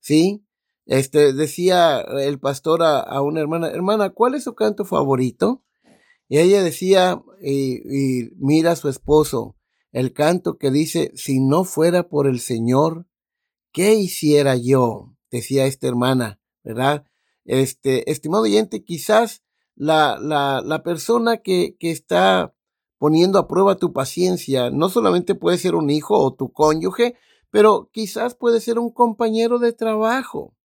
¿Sí? 0.00 0.42
Este, 0.86 1.34
decía 1.34 2.00
el 2.00 2.40
pastor 2.40 2.82
a, 2.82 3.20
una 3.20 3.40
hermana, 3.40 3.68
hermana, 3.68 4.08
¿cuál 4.08 4.36
es 4.36 4.44
su 4.44 4.54
canto 4.54 4.86
favorito? 4.86 5.62
Y 6.28 6.38
ella 6.38 6.62
decía, 6.62 7.22
y 7.40 8.30
mira 8.36 8.72
a 8.72 8.76
su 8.76 8.88
esposo, 8.88 9.56
el 9.92 10.12
canto 10.12 10.58
que 10.58 10.70
dice, 10.70 11.12
si 11.14 11.40
no 11.40 11.64
fuera 11.64 12.08
por 12.08 12.26
el 12.26 12.40
Señor, 12.40 13.06
¿qué 13.72 13.94
hiciera 13.94 14.56
yo? 14.56 15.14
Decía 15.30 15.66
esta 15.66 15.86
hermana, 15.86 16.40
¿verdad? 16.62 17.06
Este, 17.44 18.10
estimado 18.10 18.42
oyente, 18.42 18.84
quizás 18.84 19.42
la, 19.74 20.18
la, 20.20 20.62
la 20.64 20.82
persona 20.82 21.38
que, 21.38 21.76
que 21.78 21.90
está 21.90 22.54
poniendo 22.98 23.38
a 23.38 23.48
prueba 23.48 23.76
tu 23.76 23.92
paciencia 23.92 24.70
no 24.70 24.88
solamente 24.88 25.34
puede 25.34 25.58
ser 25.58 25.74
un 25.74 25.90
hijo 25.90 26.18
o 26.18 26.34
tu 26.34 26.52
cónyuge, 26.52 27.14
pero 27.50 27.88
quizás 27.92 28.34
puede 28.34 28.60
ser 28.60 28.78
un 28.78 28.90
compañero 28.90 29.58
de 29.58 29.72
trabajo 29.72 30.56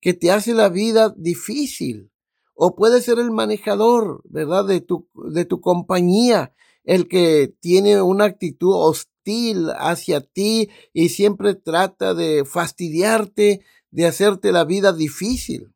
que 0.00 0.14
te 0.14 0.30
hace 0.30 0.54
la 0.54 0.68
vida 0.68 1.12
difícil. 1.16 2.12
O 2.54 2.76
puede 2.76 3.02
ser 3.02 3.18
el 3.18 3.30
manejador, 3.30 4.22
¿verdad? 4.24 4.64
De 4.64 4.80
tu, 4.80 5.08
de 5.32 5.44
tu 5.44 5.60
compañía, 5.60 6.54
el 6.84 7.08
que 7.08 7.54
tiene 7.60 8.00
una 8.00 8.24
actitud 8.24 8.72
hostil 8.74 9.70
hacia 9.76 10.20
ti 10.20 10.70
y 10.92 11.08
siempre 11.08 11.54
trata 11.54 12.14
de 12.14 12.44
fastidiarte, 12.44 13.64
de 13.90 14.06
hacerte 14.06 14.52
la 14.52 14.64
vida 14.64 14.92
difícil. 14.92 15.74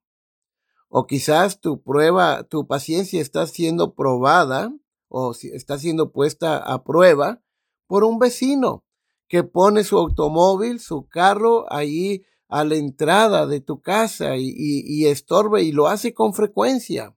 O 0.88 1.06
quizás 1.06 1.60
tu 1.60 1.82
prueba, 1.82 2.44
tu 2.44 2.66
paciencia 2.66 3.20
está 3.20 3.46
siendo 3.46 3.94
probada 3.94 4.72
o 5.08 5.32
está 5.32 5.78
siendo 5.78 6.12
puesta 6.12 6.58
a 6.58 6.84
prueba 6.84 7.42
por 7.86 8.04
un 8.04 8.18
vecino 8.18 8.84
que 9.28 9.44
pone 9.44 9.84
su 9.84 9.98
automóvil, 9.98 10.80
su 10.80 11.06
carro 11.06 11.70
ahí 11.72 12.22
a 12.48 12.64
la 12.64 12.76
entrada 12.76 13.46
de 13.46 13.60
tu 13.60 13.80
casa 13.80 14.36
y, 14.36 14.52
y, 14.56 15.06
estorbe 15.06 15.62
y 15.62 15.72
lo 15.72 15.86
hace 15.86 16.14
con 16.14 16.32
frecuencia. 16.32 17.14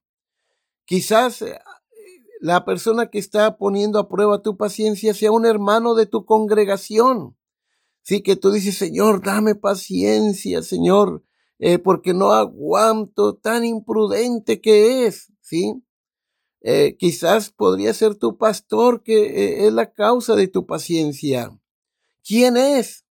Quizás 0.85 1.41
eh, 1.41 1.57
la 2.41 2.65
persona 2.65 3.09
que 3.09 3.19
está 3.19 3.57
poniendo 3.57 3.97
a 3.97 4.09
prueba 4.09 4.41
tu 4.41 4.57
paciencia 4.57 5.13
sea 5.13 5.31
un 5.31 5.45
hermano 5.45 5.95
de 5.95 6.05
tu 6.05 6.25
congregación. 6.25 7.37
Sí, 8.03 8.21
que 8.21 8.35
tú 8.35 8.51
dices, 8.51 8.77
Señor, 8.77 9.23
dame 9.23 9.55
paciencia, 9.55 10.61
Señor. 10.63 11.23
Eh, 11.59 11.77
porque 11.77 12.13
no 12.13 12.31
aguanto 12.31 13.35
tan 13.35 13.63
imprudente 13.63 14.59
que 14.59 15.05
es, 15.05 15.31
¿sí? 15.41 15.83
Eh, 16.61 16.97
quizás 16.97 17.51
podría 17.51 17.93
ser 17.93 18.15
tu 18.15 18.37
pastor 18.37 19.03
que 19.03 19.67
es 19.67 19.71
la 19.71 19.93
causa 19.93 20.35
de 20.35 20.47
tu 20.47 20.65
paciencia. 20.65 21.57
¿Quién 22.23 22.57
es? 22.57 23.05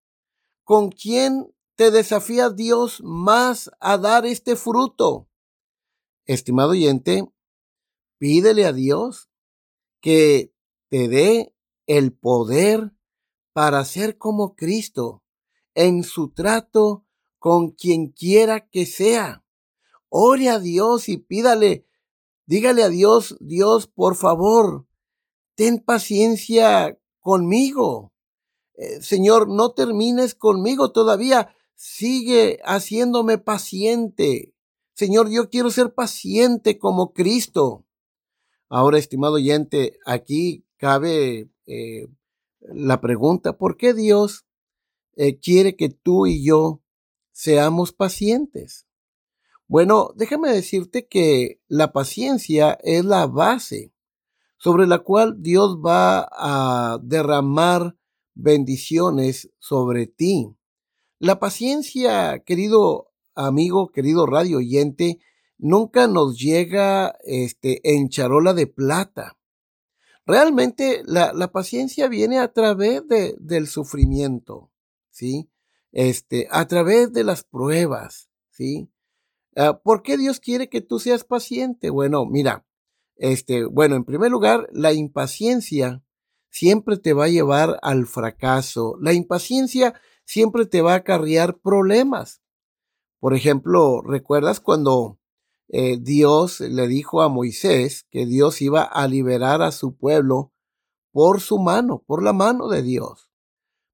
¿Con 0.65 0.89
quién 0.89 1.47
te 1.75 1.91
desafía 1.91 2.49
Dios 2.49 3.01
más 3.03 3.71
a 3.79 3.97
dar 3.97 4.25
este 4.25 4.55
fruto? 4.55 5.27
Estimado 6.25 6.71
oyente, 6.71 7.25
pídele 8.17 8.65
a 8.65 8.73
Dios 8.73 9.29
que 9.99 10.53
te 10.89 11.07
dé 11.07 11.55
el 11.87 12.13
poder 12.13 12.93
para 13.53 13.83
ser 13.85 14.17
como 14.17 14.55
Cristo 14.55 15.23
en 15.73 16.03
su 16.03 16.29
trato 16.29 17.05
con 17.39 17.71
quien 17.71 18.09
quiera 18.09 18.67
que 18.69 18.85
sea. 18.85 19.43
Ore 20.09 20.49
a 20.49 20.59
Dios 20.59 21.09
y 21.09 21.17
pídale, 21.17 21.87
dígale 22.45 22.83
a 22.83 22.89
Dios, 22.89 23.37
Dios, 23.39 23.87
por 23.87 24.15
favor, 24.15 24.85
ten 25.55 25.79
paciencia 25.79 26.99
conmigo. 27.19 28.13
Eh, 28.75 29.01
Señor, 29.01 29.47
no 29.47 29.71
termines 29.73 30.35
conmigo 30.35 30.91
todavía, 30.91 31.55
sigue 31.83 32.59
haciéndome 32.63 33.39
paciente. 33.39 34.53
Señor, 34.93 35.31
yo 35.31 35.49
quiero 35.49 35.71
ser 35.71 35.93
paciente 35.93 36.77
como 36.77 37.13
Cristo. 37.13 37.85
Ahora, 38.69 38.99
estimado 38.99 39.33
oyente, 39.33 39.97
aquí 40.05 40.65
cabe 40.77 41.49
eh, 41.65 42.07
la 42.59 43.01
pregunta, 43.01 43.57
¿por 43.57 43.77
qué 43.77 43.93
Dios 43.93 44.45
eh, 45.15 45.39
quiere 45.39 45.75
que 45.75 45.89
tú 45.89 46.25
y 46.25 46.43
yo 46.43 46.81
seamos 47.31 47.91
pacientes. 47.91 48.87
Bueno, 49.67 50.11
déjame 50.15 50.51
decirte 50.51 51.07
que 51.07 51.61
la 51.67 51.91
paciencia 51.91 52.77
es 52.83 53.05
la 53.05 53.27
base 53.27 53.93
sobre 54.57 54.85
la 54.85 54.99
cual 54.99 55.41
Dios 55.41 55.77
va 55.77 56.27
a 56.31 56.99
derramar 57.01 57.97
bendiciones 58.33 59.49
sobre 59.59 60.07
ti. 60.07 60.55
La 61.21 61.37
paciencia, 61.37 62.39
querido 62.39 63.11
amigo, 63.35 63.91
querido 63.91 64.25
radio 64.25 64.57
oyente, 64.57 65.19
nunca 65.59 66.07
nos 66.07 66.39
llega 66.39 67.15
este, 67.23 67.79
en 67.83 68.09
charola 68.09 68.55
de 68.55 68.65
plata. 68.65 69.37
Realmente 70.25 71.03
la, 71.05 71.31
la 71.31 71.51
paciencia 71.51 72.07
viene 72.07 72.39
a 72.39 72.51
través 72.51 73.07
de, 73.07 73.35
del 73.37 73.67
sufrimiento, 73.67 74.71
¿sí? 75.11 75.47
este, 75.91 76.47
a 76.49 76.67
través 76.67 77.13
de 77.13 77.23
las 77.23 77.43
pruebas, 77.43 78.31
¿sí? 78.49 78.89
Ah, 79.55 79.79
¿Por 79.79 80.01
qué 80.01 80.17
Dios 80.17 80.39
quiere 80.39 80.69
que 80.69 80.81
tú 80.81 80.97
seas 80.97 81.23
paciente? 81.23 81.91
Bueno, 81.91 82.25
mira, 82.25 82.65
este, 83.15 83.65
bueno, 83.65 83.95
en 83.95 84.05
primer 84.05 84.31
lugar, 84.31 84.67
la 84.73 84.91
impaciencia 84.91 86.03
siempre 86.49 86.97
te 86.97 87.13
va 87.13 87.25
a 87.25 87.29
llevar 87.29 87.77
al 87.83 88.07
fracaso. 88.07 88.97
La 88.99 89.13
impaciencia 89.13 89.93
siempre 90.31 90.65
te 90.65 90.81
va 90.81 90.93
a 90.93 90.97
acarrear 90.97 91.59
problemas. 91.59 92.41
Por 93.19 93.33
ejemplo, 93.35 94.01
¿recuerdas 94.01 94.61
cuando 94.61 95.19
eh, 95.67 95.97
Dios 95.99 96.61
le 96.61 96.87
dijo 96.87 97.21
a 97.21 97.27
Moisés 97.27 98.05
que 98.09 98.25
Dios 98.25 98.61
iba 98.61 98.81
a 98.81 99.09
liberar 99.09 99.61
a 99.61 99.73
su 99.73 99.97
pueblo 99.97 100.53
por 101.11 101.41
su 101.41 101.59
mano, 101.59 102.01
por 102.07 102.23
la 102.23 102.31
mano 102.31 102.69
de 102.69 102.81
Dios? 102.81 103.29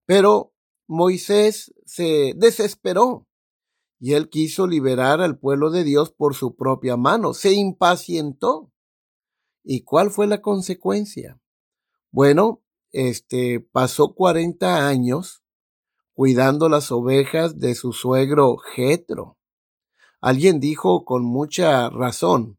Pero 0.06 0.54
Moisés 0.88 1.74
se 1.88 2.34
desesperó 2.36 3.26
y 4.00 4.14
él 4.14 4.30
quiso 4.30 4.68
liberar 4.68 5.22
al 5.22 5.40
pueblo 5.40 5.72
de 5.72 5.84
Dios 5.84 6.12
por 6.12 6.36
su 6.36 6.56
propia 6.56 6.98
mano. 6.98 7.34
Se 7.34 7.54
impacientó. 7.54 8.72
¿Y 9.64 9.82
cuál 9.82 10.12
fue 10.12 10.28
la 10.28 10.44
consecuencia? 10.44 11.42
Bueno, 12.12 12.62
este 12.92 13.60
pasó 13.60 14.14
40 14.14 14.88
años 14.88 15.44
cuidando 16.18 16.68
las 16.68 16.92
ovejas 16.92 17.60
de 17.60 17.76
su 17.76 17.94
suegro 17.94 18.58
Jetro. 18.58 19.38
Alguien 20.20 20.60
dijo 20.60 21.06
con 21.06 21.24
mucha 21.24 21.92
razón. 21.92 22.58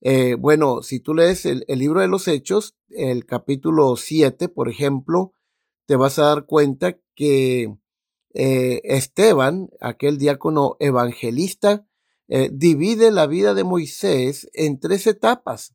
Eh, 0.00 0.36
bueno, 0.36 0.80
si 0.80 0.98
tú 0.98 1.12
lees 1.12 1.44
el, 1.44 1.66
libro 1.68 2.00
de 2.00 2.08
los 2.08 2.28
Hechos, 2.28 2.74
el 2.88 3.26
capítulo 3.26 3.96
7, 3.96 4.48
por 4.48 4.70
ejemplo, 4.70 5.34
te 5.84 5.96
vas 5.96 6.18
a 6.18 6.24
dar 6.24 6.46
cuenta 6.46 6.98
que 7.14 7.76
eh, 8.32 8.80
Esteban, 8.84 9.68
aquel 9.78 10.16
diácono 10.16 10.78
evangelista, 10.80 11.86
eh, 12.28 12.48
divide 12.50 13.10
la 13.10 13.26
vida 13.26 13.52
de 13.52 13.64
Moisés 13.64 14.48
en 14.54 14.80
tres 14.80 15.06
etapas, 15.06 15.74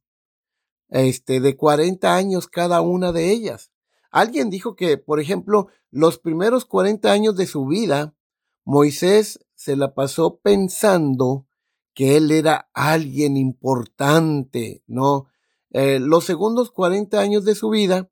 este, 0.90 1.42
de 1.42 1.56
40 1.56 2.16
años 2.16 2.48
cada 2.48 2.82
una 2.82 3.12
de 3.12 3.30
ellas. 3.30 3.70
Alguien 4.12 4.50
dijo 4.50 4.76
que, 4.76 4.98
por 4.98 5.20
ejemplo, 5.20 5.68
los 5.92 6.20
primeros 6.20 6.66
40 6.66 7.12
años 7.12 7.36
de 7.36 7.48
su 7.48 7.66
vida, 7.66 8.16
Moisés 8.64 9.40
se 9.56 9.76
la 9.76 9.94
pasó 9.94 10.38
pensando 10.38 11.48
que 11.94 12.18
él 12.18 12.32
era 12.32 12.70
alguien 12.74 13.38
importante, 13.38 14.84
¿no? 14.88 15.28
Eh, 15.72 16.00
los 16.00 16.26
segundos 16.26 16.72
40 16.72 17.20
años 17.20 17.44
de 17.44 17.56
su 17.56 17.70
vida, 17.70 18.10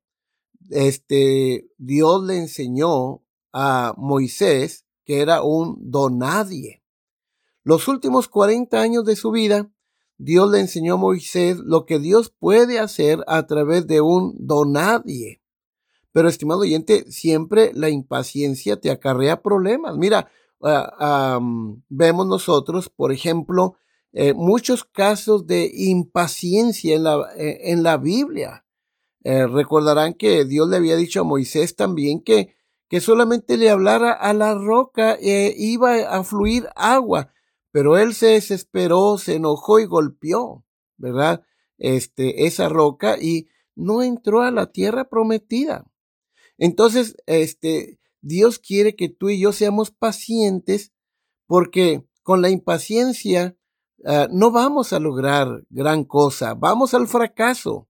este, 0.70 1.70
Dios 1.78 2.24
le 2.24 2.38
enseñó 2.38 3.22
a 3.52 3.94
Moisés 3.96 4.86
que 5.04 5.20
era 5.20 5.42
un 5.42 5.78
donadie. 5.80 6.82
Los 7.62 7.88
últimos 7.88 8.28
40 8.28 8.80
años 8.80 9.04
de 9.04 9.16
su 9.16 9.30
vida, 9.30 9.70
Dios 10.18 10.50
le 10.50 10.60
enseñó 10.60 10.94
a 10.94 10.98
Moisés 10.98 11.58
lo 11.58 11.86
que 11.86 11.98
Dios 11.98 12.30
puede 12.30 12.78
hacer 12.78 13.22
a 13.26 13.46
través 13.46 13.86
de 13.86 14.00
un 14.00 14.34
donadie. 14.38 15.42
Pero, 16.16 16.30
estimado 16.30 16.60
oyente, 16.60 17.04
siempre 17.12 17.72
la 17.74 17.90
impaciencia 17.90 18.80
te 18.80 18.90
acarrea 18.90 19.42
problemas. 19.42 19.98
Mira, 19.98 20.30
vemos 21.90 22.26
nosotros, 22.26 22.88
por 22.88 23.12
ejemplo, 23.12 23.76
eh, 24.12 24.32
muchos 24.32 24.84
casos 24.84 25.46
de 25.46 25.70
impaciencia 25.74 26.96
en 26.96 27.04
la, 27.04 27.18
eh, 27.36 27.70
en 27.70 27.82
la 27.82 27.98
Biblia. 27.98 28.64
Eh, 29.24 29.46
recordarán 29.46 30.14
que 30.14 30.46
Dios 30.46 30.70
le 30.70 30.78
había 30.78 30.96
dicho 30.96 31.20
a 31.20 31.24
Moisés 31.24 31.76
también 31.76 32.22
que, 32.22 32.56
que 32.88 33.02
solamente 33.02 33.58
le 33.58 33.68
hablara 33.68 34.12
a 34.12 34.32
la 34.32 34.54
roca 34.54 35.18
e 35.20 35.54
iba 35.54 35.96
a 35.96 36.24
fluir 36.24 36.66
agua, 36.76 37.30
pero 37.72 37.98
él 37.98 38.14
se 38.14 38.28
desesperó, 38.28 39.18
se 39.18 39.34
enojó 39.34 39.80
y 39.80 39.84
golpeó, 39.84 40.64
¿verdad? 40.96 41.42
Este, 41.76 42.46
esa 42.46 42.70
roca 42.70 43.18
y 43.20 43.48
no 43.74 44.02
entró 44.02 44.40
a 44.40 44.50
la 44.50 44.72
tierra 44.72 45.10
prometida. 45.10 45.84
Entonces, 46.58 47.16
este, 47.26 47.98
Dios 48.20 48.58
quiere 48.58 48.96
que 48.96 49.08
tú 49.08 49.28
y 49.28 49.38
yo 49.40 49.52
seamos 49.52 49.90
pacientes 49.90 50.92
porque 51.46 52.04
con 52.22 52.42
la 52.42 52.50
impaciencia 52.50 53.56
ah, 54.04 54.28
no 54.30 54.50
vamos 54.50 54.92
a 54.92 54.98
lograr 54.98 55.64
gran 55.70 56.04
cosa, 56.04 56.54
vamos 56.54 56.94
al 56.94 57.06
fracaso. 57.06 57.88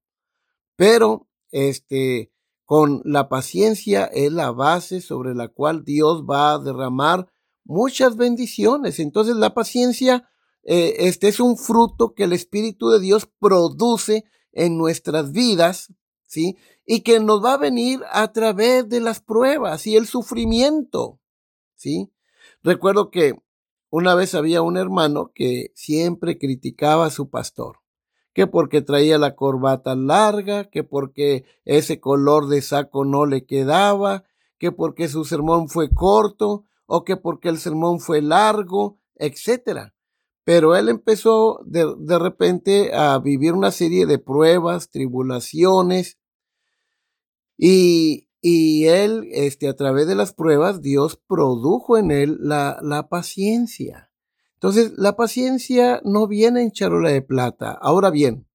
Pero, 0.77 1.29
este, 1.51 2.33
con 2.67 3.01
la 3.05 3.29
paciencia 3.29 4.05
es 4.05 4.33
la 4.33 4.51
base 4.51 5.01
sobre 5.01 5.35
la 5.35 5.49
cual 5.49 5.85
Dios 5.85 6.25
va 6.29 6.55
a 6.55 6.59
derramar 6.59 7.29
muchas 7.65 8.17
bendiciones. 8.17 8.99
Entonces, 8.99 9.37
la 9.37 9.55
paciencia, 9.55 10.29
eh, 10.65 10.97
este 10.99 11.29
es 11.29 11.41
un 11.41 11.57
fruto 11.57 12.13
que 12.15 12.25
el 12.25 12.33
Espíritu 12.33 12.91
de 12.91 13.01
Dios 13.01 13.29
produce 13.39 14.25
en 14.53 14.77
nuestras 14.77 15.33
vidas, 15.33 15.93
¿sí? 16.27 16.57
Y 16.87 17.01
que 17.01 17.19
nos 17.19 17.45
va 17.45 17.55
a 17.55 17.59
venir 17.59 18.01
a 18.11 18.33
través 18.33 18.89
de 18.89 19.01
las 19.01 19.21
pruebas 19.21 19.87
y 19.89 19.97
el 19.97 20.07
sufrimiento, 20.07 21.21
¿sí? 21.75 22.13
Recuerdo 22.63 23.11
que 23.11 23.35
una 23.91 24.15
vez 24.15 24.35
había 24.35 24.63
un 24.63 24.77
hermano 24.77 25.33
que 25.35 25.73
siempre 25.75 26.39
criticaba 26.39 27.07
a 27.07 27.11
su 27.11 27.29
pastor, 27.29 27.81
que 28.33 28.47
porque 28.47 28.83
traía 28.83 29.19
la 29.19 29.35
corbata 29.35 29.97
larga, 29.97 30.71
que 30.71 30.85
porque 30.85 31.45
ese 31.65 32.01
color 32.01 32.47
de 32.47 32.63
saco 32.63 33.05
no 33.05 33.27
le 33.27 33.45
quedaba, 33.47 34.25
que 34.59 34.71
porque 34.71 35.09
su 35.09 35.25
sermón 35.25 35.69
fue 35.69 35.91
corto 35.91 36.65
o 36.87 37.05
que 37.05 37.17
porque 37.17 37.49
el 37.49 37.59
sermón 37.59 37.99
fue 37.99 38.23
largo, 38.23 38.99
etcétera. 39.17 39.95
Pero 40.45 40.77
él 40.77 40.89
empezó 40.89 41.61
de, 41.65 41.93
de 41.99 42.19
repente 42.21 42.95
a 42.95 43.19
vivir 43.19 43.55
una 43.55 43.73
serie 43.73 44.07
de 44.07 44.19
pruebas, 44.19 44.91
tribulaciones, 44.91 46.19
y, 47.57 48.29
y 48.41 48.87
él, 48.87 49.29
este, 49.33 49.69
a 49.69 49.75
través 49.77 50.07
de 50.07 50.15
las 50.15 50.33
pruebas, 50.33 50.83
Dios 50.83 51.17
produjo 51.17 51.97
en 51.99 52.11
él 52.11 52.39
la, 52.41 52.79
la 52.83 53.09
paciencia. 53.09 54.13
Entonces, 54.55 54.93
la 54.97 55.17
paciencia 55.17 56.01
no 56.05 56.27
viene 56.27 56.63
en 56.63 56.71
charola 56.71 57.11
de 57.11 57.23
plata. 57.23 57.73
Ahora 57.73 58.11
bien, 58.11 58.49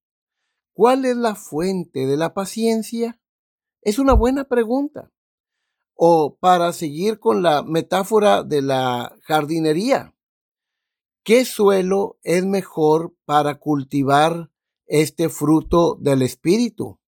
¿cuál 0.73 1.05
es 1.05 1.15
la 1.15 1.35
fuente 1.35 2.07
de 2.07 2.17
la 2.17 2.33
paciencia? 2.33 3.19
Es 3.81 3.99
una 3.99 4.13
buena 4.13 4.45
pregunta. 4.45 5.11
O 5.93 6.37
para 6.39 6.73
seguir 6.73 7.19
con 7.19 7.43
la 7.43 7.61
metáfora 7.61 8.43
de 8.43 8.61
la 8.61 9.15
jardinería, 9.23 10.15
¿qué 11.23 11.45
suelo 11.45 12.17
es 12.23 12.45
mejor 12.45 13.15
para 13.25 13.59
cultivar 13.59 14.51
este 14.87 15.29
fruto 15.29 15.97
del 15.99 16.23
Espíritu? 16.23 17.00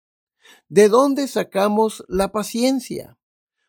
¿De 0.68 0.88
dónde 0.88 1.28
sacamos 1.28 2.04
la 2.08 2.32
paciencia? 2.32 3.18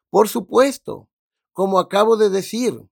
Por 0.10 0.30
supuesto, 0.30 1.10
como 1.52 1.80
acabo 1.80 2.18
de 2.18 2.30
decir, 2.30 2.90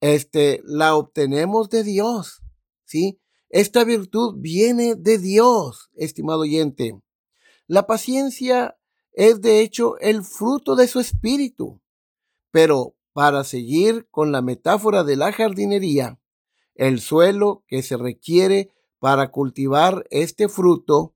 este, 0.00 0.60
la 0.64 0.96
obtenemos 0.96 1.70
de 1.70 1.82
Dios, 1.82 2.42
¿sí? 2.84 3.20
Esta 3.48 3.84
virtud 3.84 4.34
viene 4.38 4.96
de 4.96 5.18
Dios, 5.18 5.90
estimado 5.94 6.40
oyente. 6.40 7.00
La 7.66 7.86
paciencia 7.86 8.76
es 9.12 9.40
de 9.40 9.60
hecho 9.60 9.96
el 9.98 10.24
fruto 10.24 10.76
de 10.76 10.88
su 10.88 11.00
espíritu. 11.00 11.80
Pero 12.50 12.96
para 13.12 13.44
seguir 13.44 14.08
con 14.10 14.32
la 14.32 14.42
metáfora 14.42 15.04
de 15.04 15.16
la 15.16 15.32
jardinería, 15.32 16.20
el 16.74 17.00
suelo 17.00 17.64
que 17.68 17.82
se 17.82 17.96
requiere 17.96 18.70
para 18.98 19.30
cultivar 19.30 20.04
este 20.10 20.48
fruto 20.48 21.13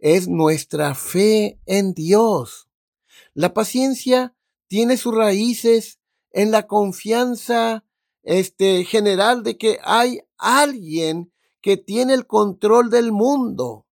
es 0.00 0.28
nuestra 0.28 0.94
fe 0.94 1.60
en 1.66 1.94
Dios. 1.94 2.68
La 3.34 3.54
paciencia 3.54 4.34
tiene 4.68 4.96
sus 4.96 5.14
raíces 5.14 6.00
en 6.32 6.50
la 6.50 6.66
confianza 6.66 7.84
este, 8.22 8.84
general 8.84 9.42
de 9.42 9.56
que 9.56 9.78
hay 9.82 10.20
alguien 10.36 11.32
que 11.60 11.76
tiene 11.76 12.14
el 12.14 12.26
control 12.26 12.90
del 12.90 13.12
mundo 13.12 13.86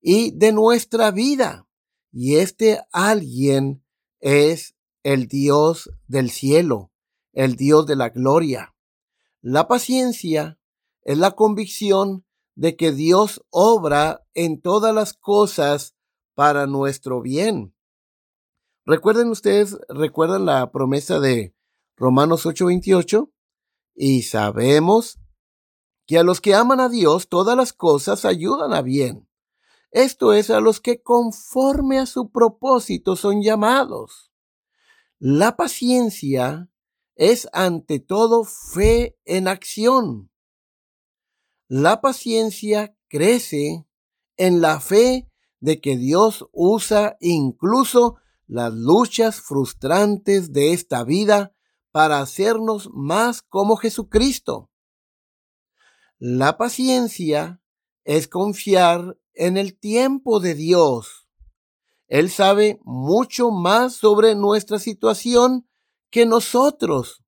y 0.00 0.32
de 0.32 0.52
nuestra 0.52 1.10
vida. 1.10 1.68
Y 2.12 2.36
este 2.36 2.80
alguien 2.92 3.84
es 4.20 4.74
el 5.02 5.28
Dios 5.28 5.90
del 6.08 6.30
cielo, 6.30 6.90
el 7.32 7.56
Dios 7.56 7.86
de 7.86 7.96
la 7.96 8.08
gloria. 8.08 8.74
La 9.40 9.68
paciencia 9.68 10.58
es 11.02 11.18
la 11.18 11.32
convicción 11.32 12.25
de 12.56 12.74
que 12.74 12.90
Dios 12.90 13.44
obra 13.50 14.26
en 14.34 14.60
todas 14.60 14.94
las 14.94 15.12
cosas 15.12 15.94
para 16.34 16.66
nuestro 16.66 17.20
bien. 17.20 17.74
Recuerden 18.84 19.28
ustedes, 19.28 19.78
recuerdan 19.88 20.46
la 20.46 20.72
promesa 20.72 21.20
de 21.20 21.54
Romanos 21.96 22.46
8:28 22.46 23.30
y 23.94 24.22
sabemos 24.22 25.18
que 26.06 26.18
a 26.18 26.22
los 26.22 26.40
que 26.40 26.54
aman 26.54 26.80
a 26.80 26.88
Dios 26.88 27.28
todas 27.28 27.56
las 27.56 27.72
cosas 27.72 28.24
ayudan 28.24 28.72
a 28.72 28.82
bien. 28.82 29.28
Esto 29.90 30.32
es 30.32 30.50
a 30.50 30.60
los 30.60 30.80
que 30.80 31.02
conforme 31.02 31.98
a 31.98 32.06
su 32.06 32.30
propósito 32.30 33.16
son 33.16 33.42
llamados. 33.42 34.30
La 35.18 35.56
paciencia 35.56 36.70
es 37.14 37.48
ante 37.52 37.98
todo 37.98 38.44
fe 38.44 39.18
en 39.24 39.48
acción. 39.48 40.30
La 41.68 42.00
paciencia 42.00 42.96
crece 43.08 43.86
en 44.36 44.60
la 44.60 44.78
fe 44.78 45.28
de 45.58 45.80
que 45.80 45.96
Dios 45.96 46.46
usa 46.52 47.16
incluso 47.20 48.16
las 48.46 48.72
luchas 48.72 49.40
frustrantes 49.40 50.52
de 50.52 50.72
esta 50.72 51.02
vida 51.02 51.56
para 51.90 52.20
hacernos 52.20 52.88
más 52.92 53.42
como 53.42 53.76
Jesucristo. 53.76 54.70
La 56.18 56.56
paciencia 56.56 57.60
es 58.04 58.28
confiar 58.28 59.18
en 59.34 59.56
el 59.56 59.76
tiempo 59.76 60.38
de 60.38 60.54
Dios. 60.54 61.26
Él 62.06 62.30
sabe 62.30 62.78
mucho 62.84 63.50
más 63.50 63.94
sobre 63.94 64.36
nuestra 64.36 64.78
situación 64.78 65.68
que 66.10 66.26
nosotros. 66.26 67.24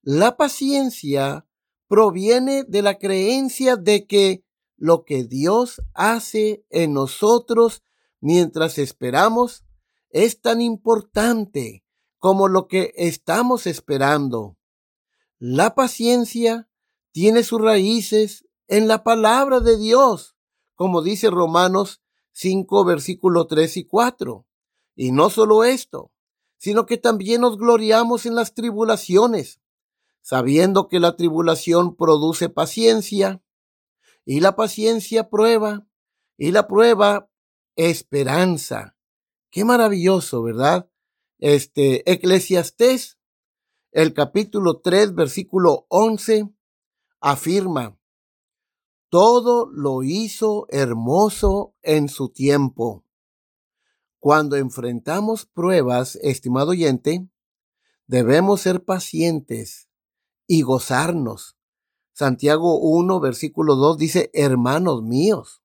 La 0.00 0.38
paciencia 0.38 1.46
proviene 1.92 2.64
de 2.64 2.80
la 2.80 2.96
creencia 2.98 3.76
de 3.76 4.06
que 4.06 4.46
lo 4.78 5.04
que 5.04 5.24
Dios 5.24 5.82
hace 5.92 6.64
en 6.70 6.94
nosotros 6.94 7.82
mientras 8.18 8.78
esperamos 8.78 9.66
es 10.08 10.40
tan 10.40 10.62
importante 10.62 11.84
como 12.16 12.48
lo 12.48 12.66
que 12.66 12.94
estamos 12.96 13.66
esperando. 13.66 14.56
La 15.38 15.74
paciencia 15.74 16.66
tiene 17.10 17.42
sus 17.42 17.60
raíces 17.60 18.46
en 18.68 18.88
la 18.88 19.04
palabra 19.04 19.60
de 19.60 19.76
Dios, 19.76 20.34
como 20.74 21.02
dice 21.02 21.28
Romanos 21.28 22.00
5, 22.32 22.86
versículo 22.86 23.46
3 23.46 23.76
y 23.76 23.84
4. 23.84 24.46
Y 24.94 25.12
no 25.12 25.28
solo 25.28 25.62
esto, 25.62 26.10
sino 26.56 26.86
que 26.86 26.96
también 26.96 27.42
nos 27.42 27.58
gloriamos 27.58 28.24
en 28.24 28.34
las 28.34 28.54
tribulaciones, 28.54 29.60
sabiendo 30.22 30.88
que 30.88 31.00
la 31.00 31.16
tribulación 31.16 31.96
produce 31.96 32.48
paciencia, 32.48 33.42
y 34.24 34.40
la 34.40 34.54
paciencia 34.54 35.28
prueba, 35.28 35.86
y 36.38 36.52
la 36.52 36.68
prueba 36.68 37.28
esperanza. 37.76 38.96
Qué 39.50 39.64
maravilloso, 39.64 40.42
¿verdad? 40.42 40.88
Este, 41.38 42.10
Eclesiastés, 42.10 43.18
el 43.90 44.14
capítulo 44.14 44.80
3, 44.80 45.14
versículo 45.14 45.86
11, 45.88 46.48
afirma, 47.20 47.98
todo 49.10 49.68
lo 49.70 50.02
hizo 50.04 50.66
hermoso 50.70 51.74
en 51.82 52.08
su 52.08 52.30
tiempo. 52.30 53.04
Cuando 54.20 54.56
enfrentamos 54.56 55.46
pruebas, 55.46 56.16
estimado 56.22 56.70
oyente, 56.70 57.28
debemos 58.06 58.62
ser 58.62 58.84
pacientes 58.84 59.91
y 60.46 60.62
gozarnos, 60.62 61.56
Santiago 62.12 62.78
1, 62.78 63.20
versículo 63.20 63.74
2 63.74 63.96
dice, 63.96 64.30
hermanos 64.34 65.02
míos, 65.02 65.62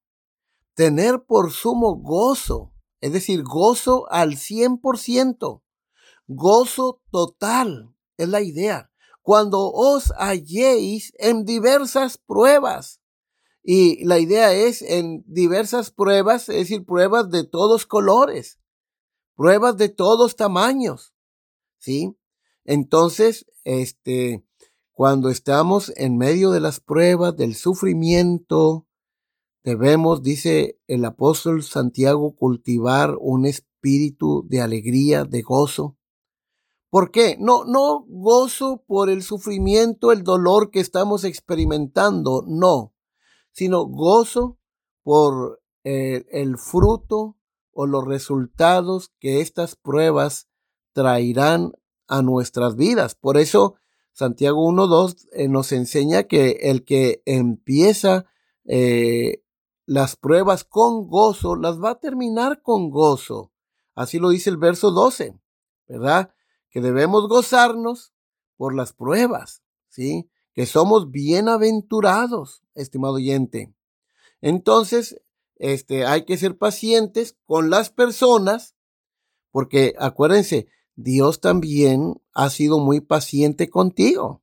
tener 0.75 1.23
por 1.25 1.51
sumo 1.51 1.95
gozo, 1.95 2.73
es 3.01 3.11
decir, 3.11 3.43
gozo 3.43 4.09
al 4.09 4.37
100%, 4.37 5.61
gozo 6.27 7.01
total, 7.11 7.93
es 8.17 8.29
la 8.29 8.41
idea. 8.41 8.91
Cuando 9.21 9.71
os 9.71 10.13
halléis 10.17 11.11
en 11.17 11.43
diversas 11.43 12.17
pruebas, 12.17 13.01
y 13.61 14.05
la 14.05 14.17
idea 14.17 14.53
es 14.53 14.81
en 14.81 15.25
diversas 15.27 15.91
pruebas, 15.91 16.47
es 16.47 16.55
decir, 16.55 16.85
pruebas 16.85 17.29
de 17.29 17.43
todos 17.43 17.85
colores, 17.85 18.59
pruebas 19.35 19.75
de 19.75 19.89
todos 19.89 20.37
tamaños, 20.37 21.13
¿sí? 21.77 22.17
Entonces, 22.63 23.45
este, 23.65 24.46
cuando 24.97 25.29
estamos 25.29 25.93
en 25.95 26.17
medio 26.17 26.49
de 26.49 26.59
las 26.59 26.79
pruebas, 26.79 27.35
del 27.37 27.53
sufrimiento, 27.53 28.87
debemos, 29.63 30.23
dice 30.23 30.79
el 30.87 31.05
apóstol 31.05 31.61
Santiago, 31.61 32.35
cultivar 32.35 33.15
un 33.19 33.45
espíritu 33.45 34.43
de 34.49 34.59
alegría, 34.59 35.23
de 35.23 35.43
gozo. 35.43 35.99
¿Por 36.89 37.11
qué? 37.11 37.37
No, 37.39 37.63
no 37.63 38.07
gozo 38.07 38.83
por 38.87 39.11
el 39.11 39.21
sufrimiento, 39.21 40.11
el 40.11 40.23
dolor 40.23 40.71
que 40.71 40.79
estamos 40.79 41.25
experimentando, 41.25 42.43
no, 42.47 42.95
sino 43.51 43.85
gozo 43.85 44.57
por 45.03 45.61
eh, 45.83 46.25
el 46.31 46.57
fruto 46.57 47.37
o 47.71 47.85
los 47.85 48.03
resultados 48.03 49.11
que 49.19 49.41
estas 49.41 49.75
pruebas 49.75 50.47
traerán 50.93 51.73
a 52.07 52.23
nuestras 52.23 52.75
vidas. 52.75 53.13
Por 53.13 53.37
eso 53.37 53.75
Santiago 54.17 54.67
1.2 54.67 55.27
eh, 55.31 55.47
nos 55.47 55.71
enseña 55.71 56.23
que 56.23 56.57
el 56.71 56.85
que 56.85 57.21
empieza 57.25 58.25
eh, 58.65 59.43
las 59.85 60.15
pruebas 60.15 60.63
con 60.63 61.07
gozo, 61.07 61.55
las 61.55 61.79
va 61.79 61.91
a 61.91 61.99
terminar 61.99 62.63
con 62.63 62.89
gozo. 62.89 63.51
Así 63.93 64.17
lo 64.17 64.29
dice 64.29 64.49
el 64.49 64.57
verso 64.57 64.89
12, 64.89 65.39
¿verdad? 65.87 66.33
Que 66.71 66.81
debemos 66.81 67.27
gozarnos 67.27 68.11
por 68.55 68.73
las 68.73 68.91
pruebas, 68.91 69.61
¿sí? 69.87 70.27
Que 70.51 70.65
somos 70.65 71.11
bienaventurados, 71.11 72.63
estimado 72.73 73.13
oyente. 73.13 73.71
Entonces, 74.41 75.21
este, 75.57 76.07
hay 76.07 76.25
que 76.25 76.37
ser 76.37 76.57
pacientes 76.57 77.37
con 77.45 77.69
las 77.69 77.91
personas, 77.91 78.75
porque 79.51 79.93
acuérdense, 79.99 80.69
Dios 80.97 81.41
también 81.41 82.19
ha 82.33 82.49
sido 82.49 82.79
muy 82.79 83.01
paciente 83.01 83.69
contigo, 83.69 84.41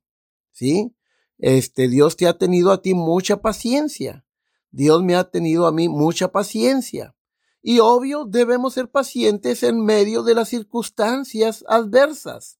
¿sí? 0.53 0.95
Este, 1.37 1.89
Dios 1.89 2.15
te 2.15 2.27
ha 2.27 2.37
tenido 2.37 2.71
a 2.71 2.81
ti 2.81 2.93
mucha 2.93 3.41
paciencia. 3.41 4.25
Dios 4.71 5.03
me 5.03 5.15
ha 5.15 5.25
tenido 5.29 5.67
a 5.67 5.73
mí 5.73 5.89
mucha 5.89 6.31
paciencia. 6.31 7.13
Y 7.61 7.79
obvio, 7.79 8.23
debemos 8.23 8.73
ser 8.75 8.89
pacientes 8.89 9.63
en 9.63 9.83
medio 9.83 10.23
de 10.23 10.33
las 10.33 10.47
circunstancias 10.47 11.65
adversas. 11.67 12.57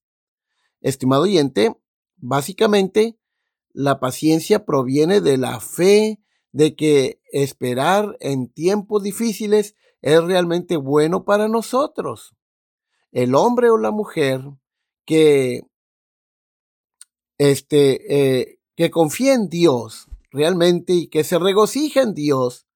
Estimado 0.82 1.22
oyente, 1.22 1.74
básicamente, 2.16 3.18
la 3.72 3.98
paciencia 3.98 4.66
proviene 4.66 5.22
de 5.22 5.38
la 5.38 5.58
fe 5.58 6.20
de 6.52 6.76
que 6.76 7.22
esperar 7.32 8.18
en 8.20 8.52
tiempos 8.52 9.02
difíciles 9.02 9.74
es 10.02 10.22
realmente 10.22 10.76
bueno 10.76 11.24
para 11.24 11.48
nosotros 11.48 12.36
el 13.12 13.34
hombre 13.34 13.70
o 13.70 13.78
la 13.78 13.90
mujer 13.90 14.42
que, 15.04 15.62
este, 17.38 18.40
eh, 18.40 18.60
que 18.74 18.90
confía 18.90 19.34
en 19.34 19.48
Dios 19.48 20.08
realmente 20.30 20.92
y 20.92 21.08
que 21.08 21.24
se 21.24 21.38
regocija 21.38 22.02
en 22.02 22.14
Dios, 22.14 22.66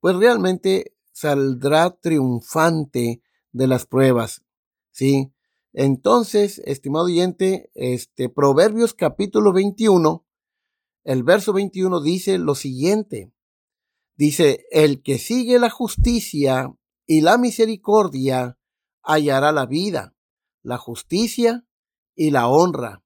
pues 0.00 0.16
realmente 0.16 0.94
saldrá 1.12 1.90
triunfante 1.90 3.22
de 3.52 3.66
las 3.66 3.86
pruebas. 3.86 4.42
¿Sí? 4.90 5.32
Entonces, 5.72 6.60
estimado 6.64 7.06
oyente, 7.06 7.70
este 7.74 8.28
Proverbios 8.28 8.94
capítulo 8.94 9.52
21, 9.52 10.26
el 11.04 11.22
verso 11.22 11.52
21 11.52 12.00
dice 12.02 12.38
lo 12.38 12.54
siguiente. 12.54 13.32
Dice, 14.16 14.66
el 14.70 15.02
que 15.02 15.18
sigue 15.18 15.58
la 15.58 15.70
justicia 15.70 16.74
y 17.06 17.22
la 17.22 17.38
misericordia 17.38 18.58
hallará 19.02 19.52
la 19.52 19.66
vida, 19.66 20.14
la 20.62 20.78
justicia 20.78 21.64
y 22.14 22.30
la 22.30 22.48
honra. 22.48 23.02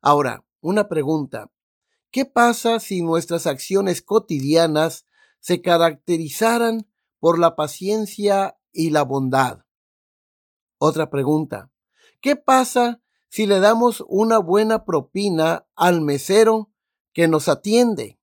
Ahora, 0.00 0.44
una 0.60 0.88
pregunta. 0.88 1.50
¿Qué 2.10 2.24
pasa 2.24 2.80
si 2.80 3.02
nuestras 3.02 3.46
acciones 3.46 4.02
cotidianas 4.02 5.06
se 5.40 5.60
caracterizaran 5.60 6.88
por 7.18 7.38
la 7.38 7.56
paciencia 7.56 8.58
y 8.72 8.90
la 8.90 9.02
bondad? 9.02 9.64
Otra 10.78 11.10
pregunta. 11.10 11.70
¿Qué 12.20 12.36
pasa 12.36 13.02
si 13.28 13.46
le 13.46 13.60
damos 13.60 14.04
una 14.08 14.38
buena 14.38 14.84
propina 14.84 15.66
al 15.74 16.00
mesero 16.00 16.70
que 17.12 17.28
nos 17.28 17.48
atiende? 17.48 18.18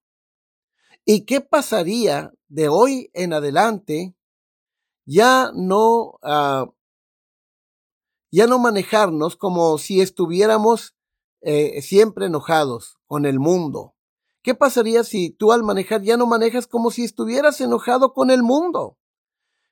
¿Y 1.04 1.26
qué 1.26 1.40
pasaría 1.40 2.32
de 2.48 2.68
hoy 2.68 3.10
en 3.12 3.32
adelante 3.32 4.14
ya 5.04 5.50
no, 5.54 6.18
ah, 6.22 6.66
ya 8.30 8.46
no 8.46 8.58
manejarnos 8.58 9.36
como 9.36 9.78
si 9.78 10.00
estuviéramos 10.00 10.94
eh, 11.40 11.82
siempre 11.82 12.26
enojados 12.26 12.96
con 13.06 13.26
el 13.26 13.38
mundo. 13.38 13.94
¿Qué 14.42 14.54
pasaría 14.54 15.04
si 15.04 15.30
tú 15.30 15.52
al 15.52 15.62
manejar 15.62 16.02
ya 16.02 16.16
no 16.16 16.26
manejas 16.26 16.66
como 16.66 16.90
si 16.90 17.04
estuvieras 17.04 17.60
enojado 17.60 18.12
con 18.12 18.30
el 18.30 18.42
mundo? 18.42 18.98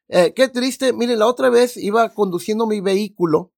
Eh, 0.08 0.32
qué 0.34 0.48
triste. 0.48 0.92
Miren, 0.92 1.18
la 1.18 1.26
otra 1.26 1.50
vez 1.50 1.76
iba 1.76 2.08
conduciendo 2.10 2.66
mi 2.66 2.80
vehículo 2.80 3.52